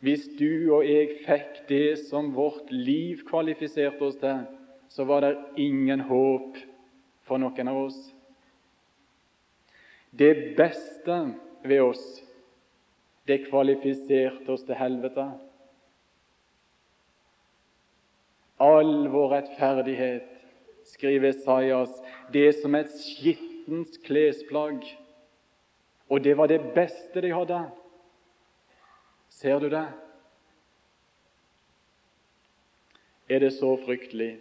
Hvis 0.05 0.29
du 0.39 0.73
og 0.73 0.85
jeg 0.89 1.21
fikk 1.27 1.63
det 1.69 1.99
som 2.07 2.33
vårt 2.37 2.71
liv 2.73 3.25
kvalifiserte 3.29 4.05
oss 4.05 4.17
til, 4.21 4.47
så 4.91 5.05
var 5.05 5.25
det 5.25 5.37
ingen 5.61 6.03
håp 6.09 6.57
for 7.29 7.41
noen 7.41 7.71
av 7.71 7.85
oss. 7.85 7.99
Det 10.11 10.57
beste 10.59 11.21
ved 11.63 11.85
oss, 11.85 12.05
det 13.29 13.45
kvalifiserte 13.47 14.51
oss 14.51 14.65
til 14.67 14.81
helvete 14.81 15.29
all 18.61 19.09
vår 19.09 19.29
rettferdighet, 19.35 20.29
skriver 20.85 21.33
Esaias, 21.33 21.93
det 22.33 22.47
er 22.49 22.57
som 22.57 22.75
et 22.77 22.93
skittent 22.93 24.01
klesplagg. 24.05 24.85
Og 26.11 26.25
det 26.25 26.37
var 26.37 26.51
det 26.51 26.61
beste 26.75 27.23
de 27.23 27.33
hadde. 27.33 27.61
Ser 29.31 29.59
du 29.63 29.69
det? 29.71 29.87
Er 33.31 33.39
det 33.39 33.53
så 33.55 33.77
fryktelig? 33.85 34.39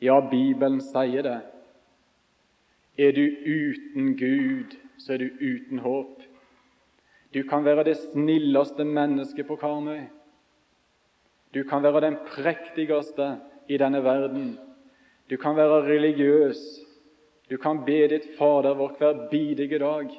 Ja, 0.00 0.20
Bibelen 0.30 0.80
sier 0.80 1.26
det. 1.26 1.40
Er 2.98 3.12
du 3.12 3.24
uten 3.26 4.14
Gud, 4.16 4.76
så 4.98 5.12
er 5.12 5.18
du 5.18 5.28
uten 5.40 5.82
håp. 5.82 6.22
Du 7.34 7.42
kan 7.42 7.64
være 7.64 7.84
det 7.84 7.96
snilleste 7.98 8.84
mennesket 8.84 9.46
på 9.46 9.56
Karmøy. 9.56 10.06
Du 11.54 11.62
kan 11.64 11.82
være 11.82 12.00
den 12.00 12.16
prektigste 12.26 13.40
i 13.68 13.78
denne 13.78 14.04
verden. 14.04 14.58
Du 15.30 15.36
kan 15.36 15.56
være 15.56 15.82
religiøs. 15.86 16.58
Du 17.50 17.56
kan 17.56 17.84
be 17.84 18.06
ditt 18.08 18.28
Fader 18.38 18.74
vår 18.74 18.96
hver 18.98 19.28
bidige 19.30 19.78
dag. 19.78 20.10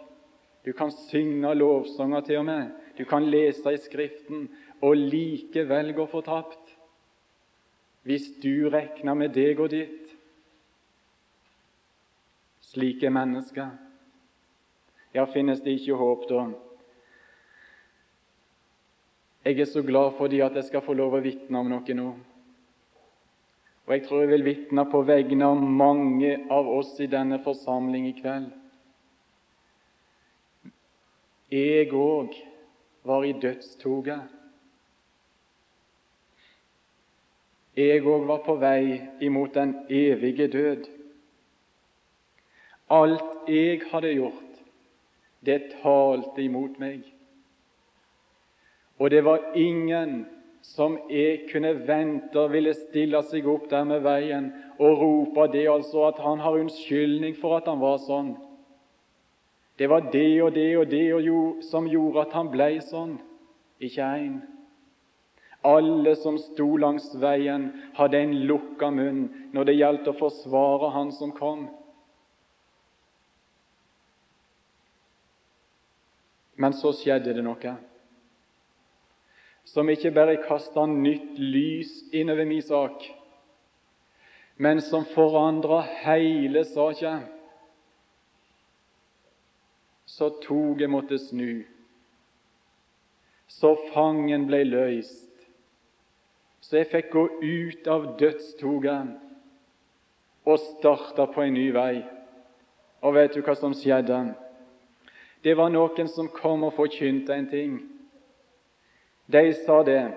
Du 0.66 0.72
kan 0.74 0.92
synge 0.92 1.54
lovsanger 1.56 2.22
til 2.22 2.38
og 2.38 2.46
med. 2.46 2.70
Du 2.98 3.06
kan 3.06 3.24
lese 3.24 3.74
i 3.74 3.78
Skriften 3.78 4.50
og 4.82 4.96
likevel 4.96 5.94
gå 5.94 6.06
fortapt. 6.06 6.78
Hvis 8.04 8.28
du 8.44 8.70
regner 8.70 9.14
med 9.14 9.30
deg 9.30 9.60
og 9.60 9.70
ditt. 9.72 10.12
Slike 12.62 13.10
mennesker. 13.10 13.72
Ja, 15.14 15.26
finnes 15.26 15.62
det 15.62 15.80
ikke 15.80 16.00
håp 16.00 16.28
da? 16.30 16.46
Jeg 19.46 19.60
er 19.60 19.66
så 19.66 19.82
glad 19.82 20.12
for 20.18 20.30
de 20.30 20.44
at 20.46 20.56
jeg 20.56 20.68
skal 20.68 20.84
få 20.86 20.94
lov 20.94 21.16
å 21.18 21.24
vitne 21.24 21.58
om 21.58 21.70
noe 21.72 21.94
nå. 21.98 22.10
Og 23.88 23.94
jeg 23.96 24.04
tror 24.06 24.20
jeg 24.22 24.30
vil 24.30 24.44
vitne 24.46 24.84
på 24.88 25.02
vegne 25.02 25.48
av 25.50 25.62
mange 25.82 26.36
av 26.54 26.68
oss 26.70 26.94
i 27.02 27.10
denne 27.10 27.40
forsamling 27.42 28.06
i 28.08 28.14
kveld. 28.20 28.52
Jeg 31.52 31.90
òg 31.92 32.38
var 33.04 33.26
i 33.26 33.34
dødstoget. 33.34 34.30
Jeg 37.76 38.06
òg 38.06 38.28
var 38.30 38.44
på 38.46 38.56
vei 38.62 39.02
imot 39.26 39.58
den 39.58 39.74
evige 39.90 40.48
død. 40.54 40.86
Alt 42.94 43.50
jeg 43.50 43.82
hadde 43.92 44.14
gjort, 44.14 44.62
det 45.44 45.60
talte 45.82 46.46
imot 46.46 46.80
meg. 46.80 47.11
Og 49.02 49.10
det 49.10 49.24
var 49.26 49.56
ingen 49.58 50.26
som 50.62 51.00
jeg 51.10 51.48
kunne 51.50 51.74
vente 51.88 52.38
og 52.38 52.52
ville 52.54 52.74
stille 52.78 53.18
seg 53.26 53.48
opp 53.50 53.66
der 53.72 53.88
med 53.90 54.04
veien 54.06 54.52
og 54.78 55.02
rope 55.02 55.48
det 55.56 55.66
altså 55.72 56.06
at 56.12 56.22
han 56.22 56.44
har 56.44 56.60
unnskyldning 56.62 57.34
for 57.42 57.58
at 57.58 57.70
han 57.72 57.82
var 57.82 57.98
sånn. 58.04 58.36
Det 59.82 59.90
var 59.90 60.06
det 60.14 60.30
og 60.46 60.54
det 60.54 60.70
og 60.78 60.88
det 60.94 61.06
og 61.16 61.26
jo, 61.26 61.42
som 61.66 61.90
gjorde 61.90 62.28
at 62.28 62.38
han 62.38 62.54
ble 62.54 62.70
sånn. 62.86 63.18
Ikke 63.82 64.06
én. 64.22 64.38
Alle 65.66 66.14
som 66.18 66.38
sto 66.38 66.76
langs 66.78 67.10
veien, 67.18 67.72
hadde 67.98 68.22
en 68.22 68.40
lukka 68.46 68.94
munn 68.94 69.28
når 69.54 69.70
det 69.70 69.80
gjaldt 69.80 70.14
å 70.14 70.18
forsvare 70.22 70.94
han 70.94 71.10
som 71.14 71.34
kom. 71.34 71.70
Men 76.62 76.78
så 76.78 76.94
skjedde 76.94 77.34
det 77.34 77.46
noe 77.46 77.80
som 79.64 79.90
ikke 79.90 80.12
bare 80.12 80.40
kasta 80.44 80.86
nytt 80.90 81.38
lys 81.40 81.92
innover 82.14 82.46
min 82.46 82.62
sak, 82.62 83.04
men 84.58 84.82
som 84.82 85.06
forandra 85.06 85.82
hele 86.04 86.66
saka. 86.66 87.20
Så 90.06 90.30
toget 90.44 90.90
måtte 90.90 91.20
snu, 91.20 91.64
så 93.48 93.76
fangen 93.94 94.48
ble 94.50 94.64
løst, 94.68 95.30
så 96.62 96.82
jeg 96.82 96.90
fikk 96.92 97.12
gå 97.14 97.24
ut 97.42 97.88
av 97.88 98.18
dødstoget 98.20 99.14
og 100.46 100.60
starta 100.60 101.26
på 101.32 101.46
en 101.46 101.54
ny 101.56 101.70
vei. 101.76 102.02
Og 103.02 103.16
vet 103.16 103.34
du 103.34 103.42
hva 103.42 103.56
som 103.58 103.74
skjedde? 103.78 104.20
Det 105.42 105.56
var 105.58 105.72
noen 105.74 106.10
som 106.10 106.30
kom 106.30 106.68
og 106.68 106.76
forkynte 106.78 107.34
en 107.34 107.50
ting. 107.50 107.80
De 109.32 109.54
sa 109.54 109.84
det 109.84 110.12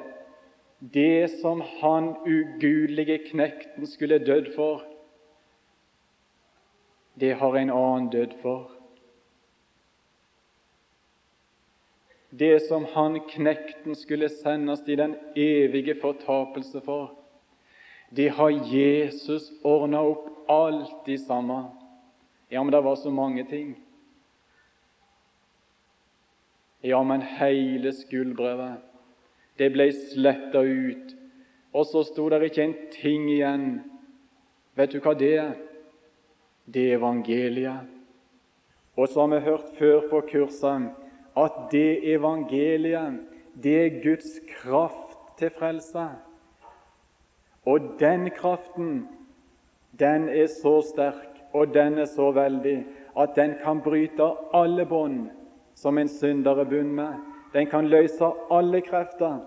det 0.78 1.28
som 1.40 1.62
han 1.80 2.10
ugudelige 2.26 3.18
knekten 3.30 3.86
skulle 3.86 4.18
dødd 4.18 4.50
for, 4.56 4.82
det 7.14 7.36
har 7.38 7.56
en 7.56 7.70
annen 7.70 8.08
dødd 8.12 8.34
for. 8.42 8.72
Det 12.30 12.58
som 12.66 12.84
han 12.92 13.20
knekten 13.30 13.94
skulle 13.94 14.28
sendes 14.28 14.82
i 14.88 14.96
den 14.98 15.14
evige 15.38 15.94
fortapelse 16.00 16.82
for, 16.84 17.14
det 18.10 18.32
har 18.34 18.50
Jesus 18.50 19.52
ordna 19.62 20.02
opp 20.02 20.50
alt 20.50 21.08
i 21.08 21.18
sammen. 21.18 21.70
Ja, 22.50 22.62
men 22.62 22.72
det 22.72 22.82
var 22.84 22.96
så 22.96 23.10
mange 23.10 23.44
ting. 23.44 23.76
Ja, 26.82 27.02
men 27.02 27.22
hele 27.22 27.92
skuldbrevet 27.92 28.93
det 29.58 29.70
ble 29.74 29.88
sletta 29.94 30.62
ut, 30.62 31.14
og 31.74 31.86
så 31.86 32.02
sto 32.06 32.28
det 32.30 32.42
ikke 32.48 32.64
en 32.64 32.76
ting 32.94 33.28
igjen. 33.30 33.68
Vet 34.78 34.94
du 34.94 35.00
hva 35.02 35.14
det 35.18 35.32
er? 35.38 35.54
Det 36.66 36.88
er 36.88 36.98
evangeliet. 36.98 37.90
Og 38.96 39.08
så 39.10 39.24
har 39.24 39.32
vi 39.34 39.46
hørt 39.46 39.72
før 39.78 40.06
på 40.10 40.20
kurset 40.30 40.90
at 41.34 41.56
det 41.72 42.14
evangeliet, 42.14 43.20
det 43.62 43.74
er 43.80 44.02
Guds 44.02 44.38
kraft 44.50 45.18
til 45.38 45.50
frelse. 45.58 46.06
Og 47.66 47.80
den 48.00 48.30
kraften, 48.30 49.08
den 49.98 50.28
er 50.28 50.46
så 50.46 50.80
sterk, 50.82 51.30
og 51.52 51.74
den 51.74 51.98
er 51.98 52.06
så 52.10 52.30
veldig, 52.34 52.84
at 53.18 53.34
den 53.36 53.54
kan 53.62 53.82
bryte 53.82 54.26
alle 54.54 54.86
bånd 54.86 55.30
som 55.74 55.98
en 55.98 56.08
synder 56.08 56.58
er 56.60 56.70
bundet 56.70 56.94
med. 56.94 57.33
Den 57.54 57.66
kan 57.70 57.86
løse 57.86 58.30
alle 58.50 58.80
krefter 58.82 59.38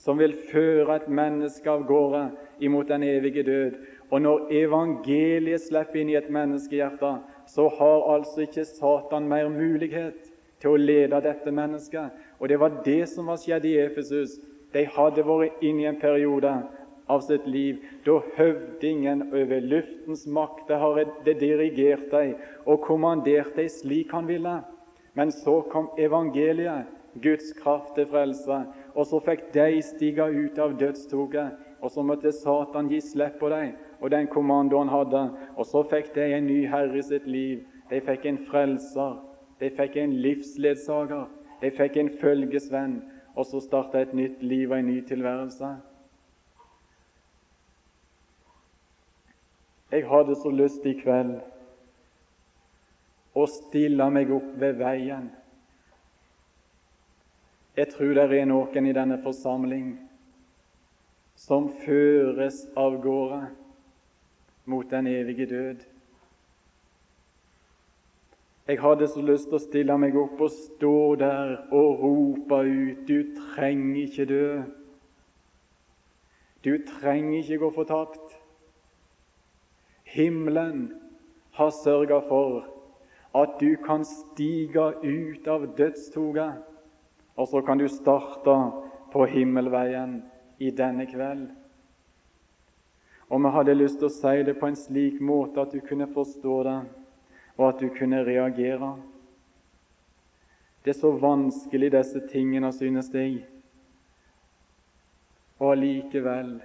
som 0.00 0.18
vil 0.18 0.32
føre 0.48 0.96
et 0.96 1.08
menneske 1.12 1.68
av 1.68 1.84
gårde 1.88 2.22
imot 2.64 2.88
den 2.88 3.02
evige 3.04 3.44
død. 3.44 3.76
Og 4.10 4.22
når 4.24 4.46
evangeliet 4.62 5.60
slipper 5.60 6.00
inn 6.00 6.12
i 6.14 6.16
et 6.18 6.30
menneskehjerte, 6.32 7.12
så 7.46 7.68
har 7.76 8.06
altså 8.14 8.46
ikke 8.46 8.64
Satan 8.64 9.28
mer 9.28 9.50
mulighet 9.52 10.30
til 10.60 10.72
å 10.72 10.80
lede 10.80 11.20
dette 11.24 11.52
mennesket. 11.52 12.16
Og 12.40 12.48
det 12.48 12.58
var 12.60 12.80
det 12.84 13.02
som 13.12 13.28
var 13.28 13.40
skjedd 13.40 13.66
i 13.68 13.76
Efesus. 13.84 14.38
De 14.72 14.86
hadde 14.86 15.26
vært 15.26 15.60
inne 15.60 15.84
i 15.84 15.90
en 15.90 16.00
periode 16.00 16.52
av 17.10 17.24
sitt 17.26 17.46
liv 17.50 17.80
da 18.06 18.20
høvdingen 18.36 19.26
over 19.34 19.60
luftens 19.66 20.24
makter 20.30 20.78
har 20.80 21.02
dirigert 21.26 22.08
dem 22.12 22.36
og 22.64 22.84
kommandert 22.86 23.56
dem 23.58 23.68
slik 23.68 24.14
han 24.14 24.30
ville. 24.30 24.60
Men 25.18 25.32
så 25.34 25.58
kom 25.72 25.90
evangeliet 25.98 26.88
Guds 27.14 27.52
kraft 27.62 27.94
til 27.94 28.06
frelse. 28.06 28.62
Og 28.94 29.06
så 29.06 29.20
fikk 29.24 29.48
de 29.54 29.82
stige 29.82 30.26
ut 30.30 30.58
av 30.58 30.76
dødstoget, 30.78 31.58
og 31.80 31.90
så 31.90 32.02
måtte 32.04 32.32
Satan 32.32 32.90
gi 32.92 33.00
slipp 33.00 33.38
på 33.40 33.48
dem 33.50 33.72
og 34.00 34.10
den 34.10 34.26
kommando 34.26 34.78
han 34.78 34.88
hadde. 34.88 35.22
Og 35.56 35.66
så 35.66 35.82
fikk 35.90 36.14
de 36.14 36.24
en 36.34 36.46
ny 36.46 36.64
herre 36.68 36.98
i 36.98 37.02
sitt 37.04 37.26
liv. 37.26 37.64
De 37.90 38.00
fikk 38.00 38.26
en 38.26 38.40
frelser. 38.48 39.18
De 39.60 39.70
fikk 39.76 39.96
en 40.00 40.14
livsledsager. 40.24 41.26
De 41.60 41.70
fikk 41.70 41.96
en 42.00 42.10
følgesvenn. 42.20 43.00
Og 43.36 43.46
så 43.46 43.60
starta 43.60 44.00
et 44.00 44.14
nytt 44.16 44.42
liv 44.42 44.70
og 44.70 44.78
en 44.78 44.88
ny 44.88 45.00
tilværelse. 45.06 45.74
Jeg 49.92 50.06
hadde 50.06 50.36
så 50.38 50.50
lyst 50.54 50.86
i 50.86 50.94
kveld 51.00 51.40
å 53.34 53.46
stille 53.50 54.06
meg 54.10 54.30
opp 54.34 54.52
ved 54.58 54.78
veien 54.78 55.28
jeg 57.80 57.88
tror 57.88 58.12
det 58.12 58.24
er 58.36 58.48
noen 58.48 58.86
i 58.90 58.92
denne 58.92 59.16
forsamling 59.24 59.94
som 61.40 61.70
føres 61.80 62.58
av 62.76 62.98
gårde 63.00 63.38
mot 64.68 64.90
den 64.90 65.08
evige 65.08 65.46
død. 65.48 65.86
Jeg 68.68 68.82
hadde 68.84 69.08
så 69.08 69.24
lyst 69.24 69.48
til 69.48 69.56
å 69.56 69.62
stille 69.64 69.96
meg 69.96 70.18
opp 70.20 70.44
og 70.44 70.52
stå 70.52 70.98
der 71.22 71.54
og 71.72 72.04
rope 72.04 72.60
ut 72.68 73.00
Du 73.08 73.32
trenger 73.38 74.02
ikke 74.04 74.28
dø. 74.28 74.62
Du 76.60 76.76
trenger 77.00 77.38
ikke 77.40 77.62
gå 77.64 77.70
fortapt. 77.80 78.36
Himmelen 80.04 80.90
har 81.56 81.72
sørga 81.80 82.20
for 82.28 82.66
at 83.40 83.56
du 83.60 83.72
kan 83.80 84.04
stige 84.04 84.90
ut 85.00 85.48
av 85.48 85.70
dødstoget 85.78 86.69
og 87.36 87.48
så 87.48 87.62
kan 87.62 87.78
du 87.78 87.88
starte 87.88 88.56
på 89.12 89.26
himmelveien 89.26 90.20
i 90.58 90.70
denne 90.70 91.06
kveld. 91.06 91.48
Og 93.30 93.42
vi 93.44 93.52
hadde 93.54 93.76
lyst 93.78 94.00
til 94.00 94.08
å 94.08 94.14
si 94.14 94.42
det 94.46 94.56
på 94.58 94.66
en 94.66 94.78
slik 94.78 95.20
måte 95.22 95.62
at 95.62 95.74
du 95.74 95.80
kunne 95.86 96.10
forstå 96.10 96.56
det, 96.66 96.80
og 97.56 97.64
at 97.68 97.82
du 97.82 97.88
kunne 97.94 98.24
reagere. 98.26 98.90
Det 100.84 100.94
er 100.94 100.98
så 100.98 101.12
vanskelig, 101.12 101.92
disse 101.92 102.22
tingene, 102.32 102.72
synes 102.72 103.12
jeg. 103.14 103.44
Og 105.60 105.74
allikevel 105.74 106.56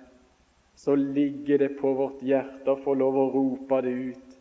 så 0.75 0.95
ligger 0.95 1.60
det 1.60 1.75
på 1.80 1.91
vårt 1.95 2.23
hjerte 2.23 2.71
å 2.71 2.80
få 2.84 2.95
lov 2.99 3.19
å 3.19 3.28
rope 3.32 3.82
det 3.84 3.93
ut. 4.12 4.39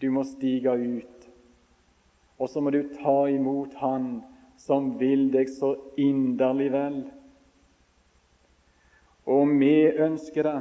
Du 0.00 0.08
må 0.14 0.24
stige 0.24 0.74
ut, 0.74 1.26
og 2.38 2.48
så 2.48 2.62
må 2.62 2.72
du 2.72 2.82
ta 2.94 3.28
imot 3.28 3.74
Han 3.82 4.20
som 4.60 4.92
vil 5.00 5.30
deg 5.32 5.48
så 5.48 5.72
inderlig 5.96 6.68
vel. 6.74 7.00
Og 9.30 9.48
vi 9.60 9.88
ønsker 9.88 10.44
det, 10.44 10.60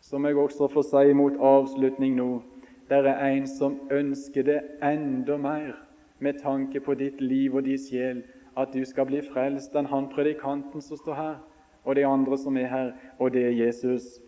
som 0.00 0.24
jeg 0.24 0.38
også 0.38 0.68
får 0.72 0.86
si 0.88 1.12
mot 1.16 1.36
avslutning 1.36 2.16
nå. 2.16 2.28
Det 2.88 3.00
er 3.00 3.20
en 3.26 3.46
som 3.48 3.76
ønsker 3.92 4.44
det 4.44 4.60
enda 4.84 5.36
mer 5.40 5.72
med 6.20 6.40
tanke 6.40 6.80
på 6.80 6.94
ditt 7.00 7.20
liv 7.20 7.54
og 7.54 7.64
din 7.64 7.80
sjel, 7.80 8.22
at 8.56 8.72
du 8.72 8.84
skal 8.86 9.08
bli 9.08 9.22
frelst 9.24 9.74
enn 9.76 9.88
han 9.90 10.10
predikanten 10.12 10.84
som 10.84 11.00
står 11.00 11.18
her, 11.18 11.38
og 11.84 11.96
de 11.96 12.04
andre 12.06 12.38
som 12.38 12.56
er 12.56 12.68
her, 12.70 12.92
og 13.18 13.32
det 13.34 13.48
er 13.48 13.56
Jesus. 13.64 14.20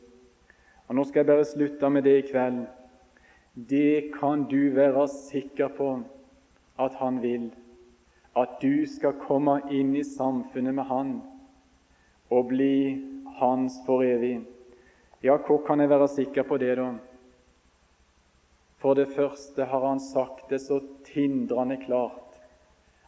Og 0.88 0.96
Nå 0.96 1.04
skal 1.04 1.22
jeg 1.22 1.32
bare 1.32 1.44
slutte 1.44 1.90
med 1.90 2.04
det 2.04 2.16
i 2.18 2.26
kveld. 2.30 2.64
Det 3.56 4.10
kan 4.18 4.44
du 4.50 4.68
være 4.74 5.08
sikker 5.08 5.68
på 5.68 5.92
at 6.78 6.98
han 7.00 7.22
vil. 7.22 7.52
At 8.36 8.60
du 8.60 8.86
skal 8.86 9.16
komme 9.22 9.60
inn 9.72 9.94
i 9.96 10.04
samfunnet 10.04 10.76
med 10.76 10.88
han 10.90 11.12
og 12.30 12.50
bli 12.50 12.98
hans 13.38 13.78
for 13.86 14.04
evig. 14.04 14.40
Ja, 15.24 15.38
hvor 15.40 15.62
kan 15.64 15.80
jeg 15.80 15.90
være 15.90 16.08
sikker 16.08 16.44
på 16.44 16.58
det, 16.60 16.74
da? 16.76 16.90
For 18.76 18.94
det 18.94 19.08
første 19.16 19.64
har 19.64 19.86
han 19.88 20.00
sagt 20.00 20.50
det 20.50 20.60
så 20.60 20.82
tindrende 21.08 21.78
klart 21.80 22.26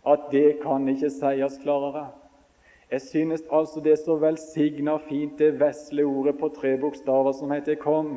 at 0.08 0.30
det 0.32 0.62
kan 0.62 0.88
ikke 0.88 1.10
sies 1.12 1.58
klarere. 1.62 2.06
Jeg 2.90 3.02
synes 3.04 3.42
altså 3.52 3.80
det 3.84 3.92
er 3.92 4.00
så 4.00 4.16
velsigna 4.16 4.96
fint, 4.96 5.38
det 5.38 5.58
vesle 5.60 6.06
ordet 6.08 6.38
på 6.38 6.48
tre 6.48 6.76
bokstaver 6.80 7.32
som 7.32 7.50
heter 7.50 7.74
'kom'. 7.74 8.16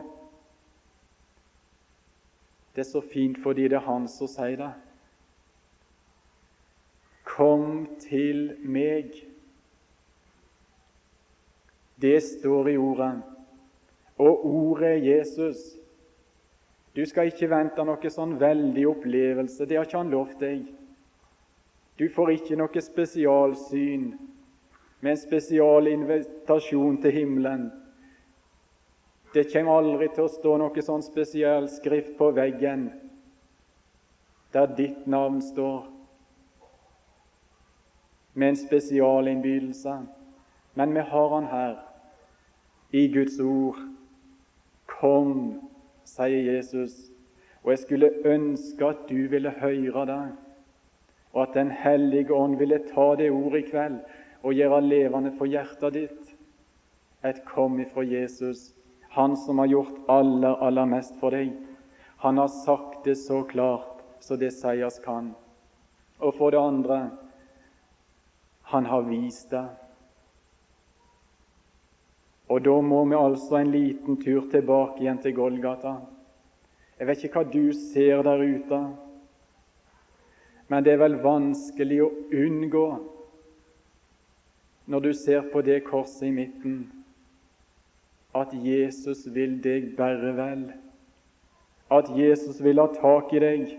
Det 2.76 2.82
er 2.82 2.91
så 2.91 3.02
fint 3.02 3.38
fordi 3.43 3.63
det 3.63 3.74
er 3.74 3.80
Han 3.80 4.08
som 4.08 4.28
sier 4.28 4.56
det. 4.56 4.71
Kom 7.41 7.88
til 7.97 8.51
meg. 8.62 9.15
Det 12.01 12.19
står 12.21 12.67
i 12.69 12.75
ordet, 12.77 13.15
og 14.21 14.43
ordet 14.45 14.89
er 14.91 15.06
Jesus. 15.08 15.62
Du 16.93 17.01
skal 17.10 17.32
ikke 17.32 17.49
vente 17.49 17.82
noe 17.88 18.12
sånn 18.13 18.36
veldig 18.38 18.84
opplevelse, 18.91 19.65
det 19.65 19.80
har 19.80 19.89
ikke 19.89 19.97
han 20.04 20.13
lovt 20.13 20.43
deg. 20.43 20.67
Du 21.97 22.06
får 22.13 22.34
ikke 22.36 22.58
noe 22.62 22.84
spesialsyn 22.86 24.06
med 25.01 25.12
en 25.15 25.21
spesial 25.21 25.89
invitasjon 25.89 26.99
til 27.01 27.15
himmelen. 27.15 27.69
Det 29.34 29.47
kommer 29.49 29.80
aldri 29.82 30.12
til 30.13 30.27
å 30.27 30.34
stå 30.36 30.60
noe 30.62 30.86
sånn 30.86 31.06
spesiell 31.06 31.71
skrift 31.73 32.13
på 32.21 32.30
veggen 32.38 32.91
der 34.54 34.67
ditt 34.77 35.08
navn 35.08 35.39
står, 35.41 35.88
med 38.34 38.50
en 38.50 38.56
spesialinnbydelse. 38.56 39.98
Men 40.74 40.94
vi 40.94 41.00
har 41.00 41.34
han 41.36 41.50
her, 41.52 41.76
i 42.91 43.08
Guds 43.13 43.39
ord. 43.39 43.80
Kom, 44.88 45.62
sier 46.04 46.54
Jesus, 46.54 47.12
og 47.63 47.72
jeg 47.72 47.80
skulle 47.80 48.13
ønske 48.26 48.86
at 48.86 49.06
du 49.10 49.28
ville 49.32 49.50
høre 49.62 50.06
det 50.06 50.24
og 51.34 51.41
at 51.41 51.54
Den 51.54 51.72
hellige 51.72 52.34
ånd 52.34 52.58
ville 52.60 52.80
ta 52.94 53.15
det 53.15 53.32
ordet 53.32 53.63
i 53.63 53.70
kveld 53.70 54.00
og 54.44 54.54
gjøre 54.54 54.82
levende 54.82 55.32
for 55.38 55.48
hjertet 55.48 55.94
ditt. 55.96 56.36
Et 57.24 57.44
kom 57.46 57.80
ifra 57.80 58.04
Jesus, 58.04 58.74
Han 59.12 59.36
som 59.38 59.60
har 59.60 59.67
gjort 59.67 59.96
aller, 60.08 60.56
aller 60.63 60.86
mest 60.86 61.17
for 61.20 61.36
deg. 61.36 61.52
Han 62.17 62.38
har 62.38 62.48
sagt 62.48 63.06
det 63.06 63.17
så 63.17 63.44
klart 63.44 64.00
så 64.20 64.36
det 64.36 64.54
sies 64.54 65.00
kan. 65.04 65.34
Og 66.20 66.34
for 66.38 66.52
det 66.52 66.60
andre 66.60 67.10
han 68.71 68.86
har 68.86 69.01
vist 69.07 69.51
det. 69.51 69.65
Og 72.51 72.63
da 72.63 72.73
må 72.84 73.03
vi 73.07 73.15
altså 73.15 73.60
en 73.60 73.71
liten 73.71 74.17
tur 74.19 74.47
tilbake 74.51 75.03
igjen 75.03 75.21
til 75.23 75.36
Golgata. 75.36 75.95
Jeg 76.99 77.07
vet 77.07 77.23
ikke 77.23 77.41
hva 77.41 77.51
du 77.51 77.71
ser 77.75 78.23
der 78.27 78.43
ute. 78.43 78.79
Men 80.71 80.84
det 80.84 80.93
er 80.93 81.01
vel 81.01 81.17
vanskelig 81.23 81.99
å 82.05 82.12
unngå 82.31 82.86
når 84.91 85.03
du 85.05 85.12
ser 85.15 85.45
på 85.51 85.62
det 85.63 85.84
korset 85.88 86.27
i 86.27 86.34
midten, 86.36 86.77
at 88.36 88.51
Jesus 88.55 89.23
vil 89.31 89.57
deg 89.63 89.91
bare 89.95 90.31
vel, 90.36 90.65
at 91.91 92.10
Jesus 92.15 92.60
vil 92.63 92.79
ha 92.79 92.88
tak 92.95 93.31
i 93.36 93.41
deg. 93.43 93.71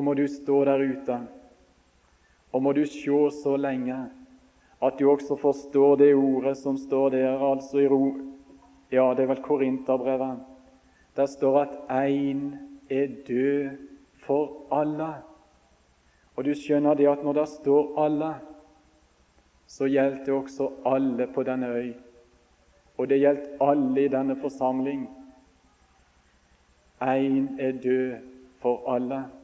Og 0.00 0.04
må 0.04 0.14
du 0.16 0.24
stå 0.24 0.62
der 0.64 0.80
ute, 0.80 1.16
og 2.56 2.62
må 2.64 2.72
du 2.72 2.86
se 2.88 3.16
så 3.36 3.56
lenge 3.60 3.98
at 4.80 4.94
du 4.96 5.10
også 5.10 5.36
forstår 5.36 5.98
det 6.00 6.14
ordet 6.16 6.54
som 6.56 6.78
står 6.80 7.10
der, 7.12 7.42
altså 7.52 7.82
i 7.84 7.88
ro 7.88 8.16
Ja, 8.90 9.12
det 9.14 9.22
er 9.22 9.28
vel 9.34 9.42
Korinterbrevet 9.44 10.40
der 11.16 11.26
står 11.26 11.58
at 11.60 11.68
én 11.90 12.56
er 12.90 13.06
død 13.28 13.76
for 14.24 14.72
alle. 14.72 15.14
Og 16.36 16.44
du 16.44 16.54
skjønner 16.54 16.94
det 16.94 17.08
at 17.08 17.24
når 17.24 17.32
det 17.32 17.48
står 17.48 17.92
'alle', 17.98 18.34
så 19.66 19.84
gjelder 19.84 20.24
det 20.24 20.34
også 20.34 20.70
alle 20.86 21.26
på 21.34 21.42
denne 21.42 21.68
øy. 21.68 21.92
Og 22.98 23.08
det 23.08 23.20
gjelder 23.20 23.70
alle 23.70 24.04
i 24.04 24.08
denne 24.08 24.36
forsamling. 24.36 25.10
Én 27.02 27.60
er 27.60 27.72
død 27.72 28.16
for 28.62 28.94
alle. 28.94 29.39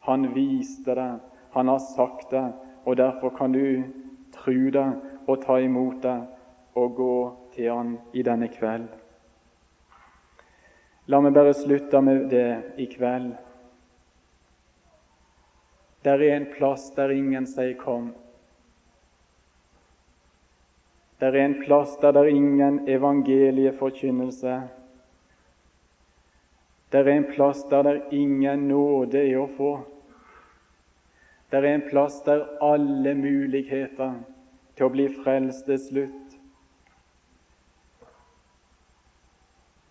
Han 0.00 0.32
viste 0.34 0.94
det, 0.94 1.18
han 1.50 1.68
har 1.68 1.78
sagt 1.78 2.30
det, 2.30 2.52
og 2.84 2.96
derfor 2.96 3.30
kan 3.36 3.52
du 3.52 3.82
tro 4.32 4.70
det 4.72 4.88
og 5.26 5.42
ta 5.44 5.58
imot 5.60 6.02
det 6.02 6.16
og 6.74 6.94
gå 6.96 7.14
til 7.54 7.70
han 7.72 7.98
i 8.12 8.22
denne 8.22 8.48
kveld. 8.48 8.88
La 11.10 11.18
meg 11.20 11.34
bare 11.34 11.54
slutte 11.56 12.00
med 12.04 12.28
det 12.30 12.78
i 12.78 12.86
kveld. 12.86 13.32
Der 16.04 16.22
er 16.22 16.36
en 16.36 16.46
plass 16.54 16.90
der 16.96 17.10
ingen 17.10 17.46
sier 17.46 17.74
'kom'. 17.74 18.12
Der 21.20 21.34
er 21.34 21.44
en 21.44 21.62
plass 21.64 21.96
der 21.96 22.12
det 22.12 22.20
er 22.20 22.36
ingen 22.36 22.88
evangelieforkynnelse. 22.88 24.62
Der 26.92 27.04
er 27.04 27.16
en 27.16 27.24
plass 27.24 27.64
der 27.64 27.82
det 27.82 27.96
er 27.96 28.12
ingen 28.12 28.68
nåde 28.68 29.18
er 29.30 29.38
å 29.38 29.46
få. 29.56 29.89
Der 31.50 31.62
er 31.62 31.74
en 31.74 31.88
plass 31.90 32.20
der 32.22 32.46
alle 32.62 33.14
muligheter 33.14 34.20
til 34.76 34.86
å 34.86 34.92
bli 34.94 35.08
frelst 35.22 35.68
er 35.68 35.80
slutt. 35.82 36.20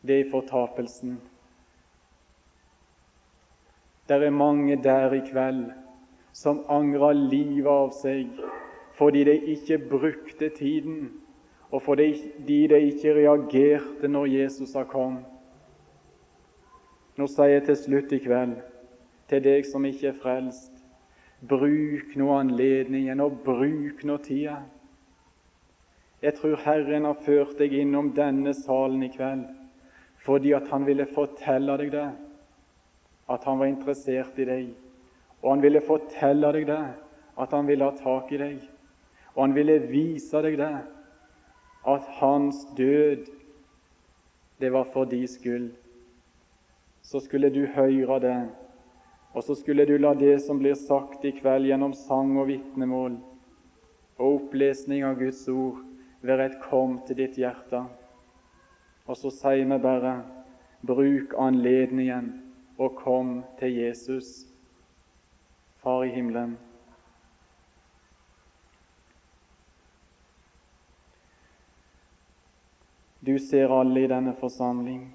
det 0.02 0.20
er 0.20 0.32
fortapelsen. 0.32 1.22
Det 4.08 4.24
er 4.24 4.30
mange 4.30 4.84
der 4.84 5.14
i 5.14 5.20
kveld 5.32 5.72
som 6.34 6.64
angrer 6.70 7.14
livet 7.14 7.68
av 7.70 7.92
seg 7.94 8.40
fordi 9.00 9.24
de 9.24 9.36
ikke 9.54 9.78
brukte 9.90 10.50
tiden, 10.50 11.12
og 11.72 11.82
fordi 11.86 12.10
de 12.48 12.80
ikke 12.90 13.14
reagerte 13.16 14.08
når 14.08 14.26
Jesus 14.26 14.74
har 14.76 14.90
kommet. 14.90 15.24
Nå 17.16 17.28
sier 17.28 17.54
jeg 17.54 17.64
til 17.68 17.78
slutt 17.78 18.12
i 18.12 18.20
kveld 18.24 18.58
til 19.30 19.44
deg 19.46 19.68
som 19.68 19.86
ikke 19.86 20.10
er 20.10 20.20
frelst, 20.20 20.79
bruk 21.42 22.16
nå 22.20 22.32
anledningen, 22.36 23.22
og 23.24 23.40
bruk 23.46 24.04
nå 24.04 24.18
tida. 24.24 24.60
Jeg 26.20 26.36
tror 26.36 26.60
Herren 26.66 27.08
har 27.08 27.22
ført 27.24 27.56
deg 27.60 27.78
innom 27.80 28.12
denne 28.16 28.54
salen 28.58 29.06
i 29.08 29.14
kveld 29.14 29.48
fordi 30.20 30.52
at 30.52 30.68
han 30.68 30.84
ville 30.84 31.06
fortelle 31.08 31.78
deg 31.80 31.94
det, 31.94 32.10
at 33.32 33.46
han 33.48 33.60
var 33.62 33.70
interessert 33.72 34.36
i 34.38 34.46
deg. 34.46 34.66
Og 35.40 35.54
han 35.54 35.62
ville 35.64 35.82
fortelle 35.82 36.52
deg 36.54 36.66
det, 36.68 36.82
at 37.40 37.56
han 37.56 37.68
ville 37.70 37.88
ha 37.88 37.96
tak 37.96 38.34
i 38.36 38.40
deg. 38.42 38.58
Og 39.34 39.46
han 39.46 39.56
ville 39.56 39.78
vise 39.88 40.42
deg 40.44 40.58
det, 40.60 40.74
at 41.88 42.10
hans 42.20 42.66
død, 42.78 43.30
det 44.60 44.74
var 44.76 44.90
for 44.92 45.08
din 45.08 45.28
skyld. 45.28 45.72
Så 47.02 47.24
skulle 47.24 47.50
du 47.50 47.64
høre 47.66 48.20
det, 48.20 48.40
og 49.34 49.44
så 49.46 49.56
skulle 49.56 49.86
du 49.86 49.98
la 49.98 50.14
det 50.18 50.40
som 50.42 50.58
blir 50.60 50.76
sagt 50.76 51.26
i 51.26 51.32
kveld 51.38 51.70
gjennom 51.70 51.94
sang 51.94 52.34
og 52.42 52.50
vitnemål 52.50 53.20
og 54.20 54.28
opplesning 54.28 55.06
av 55.06 55.20
Guds 55.20 55.46
ord, 55.54 55.84
være 56.22 56.50
et 56.50 56.58
kom 56.66 56.98
til 57.08 57.22
ditt 57.22 57.38
hjerte. 57.40 57.86
Og 59.08 59.18
så 59.18 59.32
sier 59.32 59.64
vi 59.70 59.78
bare 59.82 60.18
bruk 60.86 61.36
anledningen 61.40 62.34
og 62.80 62.98
kom 63.00 63.40
til 63.60 63.78
Jesus, 63.80 64.48
Far 65.80 66.04
i 66.04 66.10
himmelen. 66.12 66.58
Du 73.24 73.38
ser 73.40 73.72
alle 73.72 74.04
i 74.04 74.10
denne 74.12 74.34
forsamling, 74.36 75.06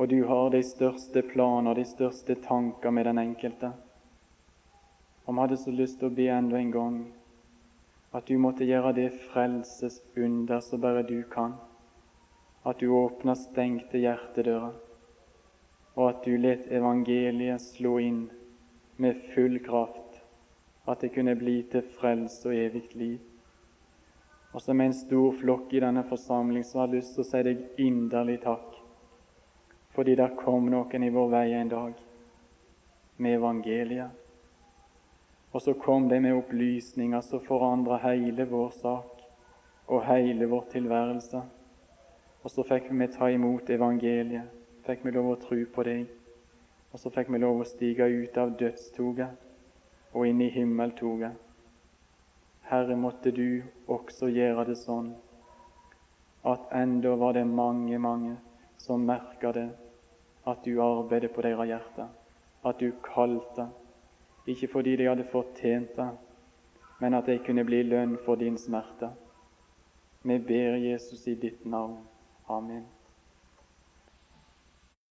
og 0.00 0.08
du 0.08 0.22
har 0.24 0.46
de 0.50 0.62
største 0.64 1.20
planer, 1.28 1.74
de 1.76 1.84
største 1.84 2.34
tanker 2.40 2.90
med 2.90 3.04
den 3.04 3.18
enkelte. 3.20 3.68
Om 5.26 5.36
Vi 5.36 5.40
hadde 5.40 5.56
så 5.60 5.70
lyst 5.70 5.98
til 6.00 6.08
å 6.08 6.14
be 6.16 6.28
enda 6.32 6.56
en 6.56 6.70
gang 6.72 6.96
at 8.16 8.24
du 8.26 8.38
måtte 8.40 8.64
gjøre 8.64 8.94
det 8.96 9.10
frelsesunder 9.28 10.64
som 10.64 10.80
bare 10.80 11.04
du 11.04 11.20
kan. 11.28 11.52
At 12.64 12.80
du 12.80 12.88
åpner 12.96 13.36
stengte 13.36 14.00
hjertedører, 14.00 14.72
og 15.94 16.08
at 16.08 16.24
du 16.24 16.32
let 16.36 16.72
evangeliet 16.72 17.60
slå 17.60 17.98
inn 18.00 18.24
med 18.96 19.20
full 19.34 19.60
kraft, 19.60 20.22
at 20.88 21.04
det 21.04 21.12
kunne 21.12 21.36
bli 21.36 21.60
til 21.68 21.84
frelse 22.00 22.48
og 22.48 22.56
evig 22.56 22.86
liv. 22.96 23.18
Og 24.56 24.64
som 24.64 24.80
en 24.80 24.96
stor 24.96 25.36
flokk 25.44 25.74
i 25.76 25.84
denne 25.84 26.08
forsamling 26.08 26.64
så 26.64 26.80
har 26.80 26.88
jeg 26.88 27.02
lyst 27.02 27.18
til 27.18 27.26
å 27.26 27.32
si 27.34 27.48
deg 27.52 27.82
inderlig 27.84 28.40
takk, 28.48 28.80
fordi 30.00 30.14
der 30.16 30.30
kom 30.32 30.70
noen 30.72 31.02
i 31.04 31.10
vår 31.12 31.26
vei 31.28 31.48
en 31.52 31.68
dag 31.68 31.98
med 33.20 33.34
evangeliet. 33.36 34.14
Og 35.52 35.60
så 35.60 35.74
kom 35.76 36.06
de 36.08 36.20
med 36.24 36.38
opplysninger 36.38 37.20
som 37.20 37.42
forandra 37.44 37.98
hele 38.06 38.46
vår 38.48 38.70
sak 38.78 39.20
og 39.92 40.06
hele 40.06 40.48
vår 40.48 40.64
tilværelse. 40.72 41.42
Og 42.40 42.48
så 42.54 42.64
fikk 42.64 42.88
vi 42.88 43.10
ta 43.12 43.28
imot 43.28 43.68
evangeliet, 43.76 44.48
fikk 44.88 45.04
vi 45.04 45.12
lov 45.18 45.34
å 45.34 45.38
tro 45.44 45.60
på 45.74 45.84
deg. 45.84 46.08
Og 46.94 47.04
så 47.04 47.12
fikk 47.12 47.28
vi 47.28 47.44
lov 47.44 47.60
å 47.60 47.68
stige 47.68 48.08
ut 48.08 48.40
av 48.40 48.56
dødstoget 48.56 50.14
og 50.14 50.26
inn 50.30 50.40
i 50.40 50.48
himmeltoget. 50.48 51.36
Herre, 52.72 52.96
måtte 52.96 53.36
du 53.36 53.60
også 53.84 54.32
gjøre 54.32 54.70
det 54.72 54.80
sånn 54.80 55.12
at 56.48 56.72
enda 56.72 57.18
var 57.20 57.36
det 57.36 57.44
mange, 57.44 58.00
mange 58.00 58.38
som 58.80 59.04
merka 59.04 59.52
det, 59.52 59.68
at 60.50 60.64
du 60.64 60.80
arbeidet 60.82 61.30
på 61.34 61.42
deres 61.42 61.66
hjerte, 61.66 62.08
at 62.66 62.80
du 62.80 62.90
kalte 63.04 63.68
ikke 64.46 64.68
fordi 64.72 64.96
de 64.96 65.08
hadde 65.08 65.24
fortjent 65.32 65.96
det, 65.96 66.10
men 67.00 67.14
at 67.14 67.26
de 67.26 67.38
kunne 67.46 67.64
bli 67.64 67.82
lønn 67.82 68.18
for 68.24 68.34
din 68.34 68.58
smerte. 68.58 69.10
Vi 70.22 70.38
ber 70.38 70.76
Jesus 70.76 71.26
i 71.26 71.34
ditt 71.34 71.66
navn. 71.66 71.98
Amen. 72.48 72.84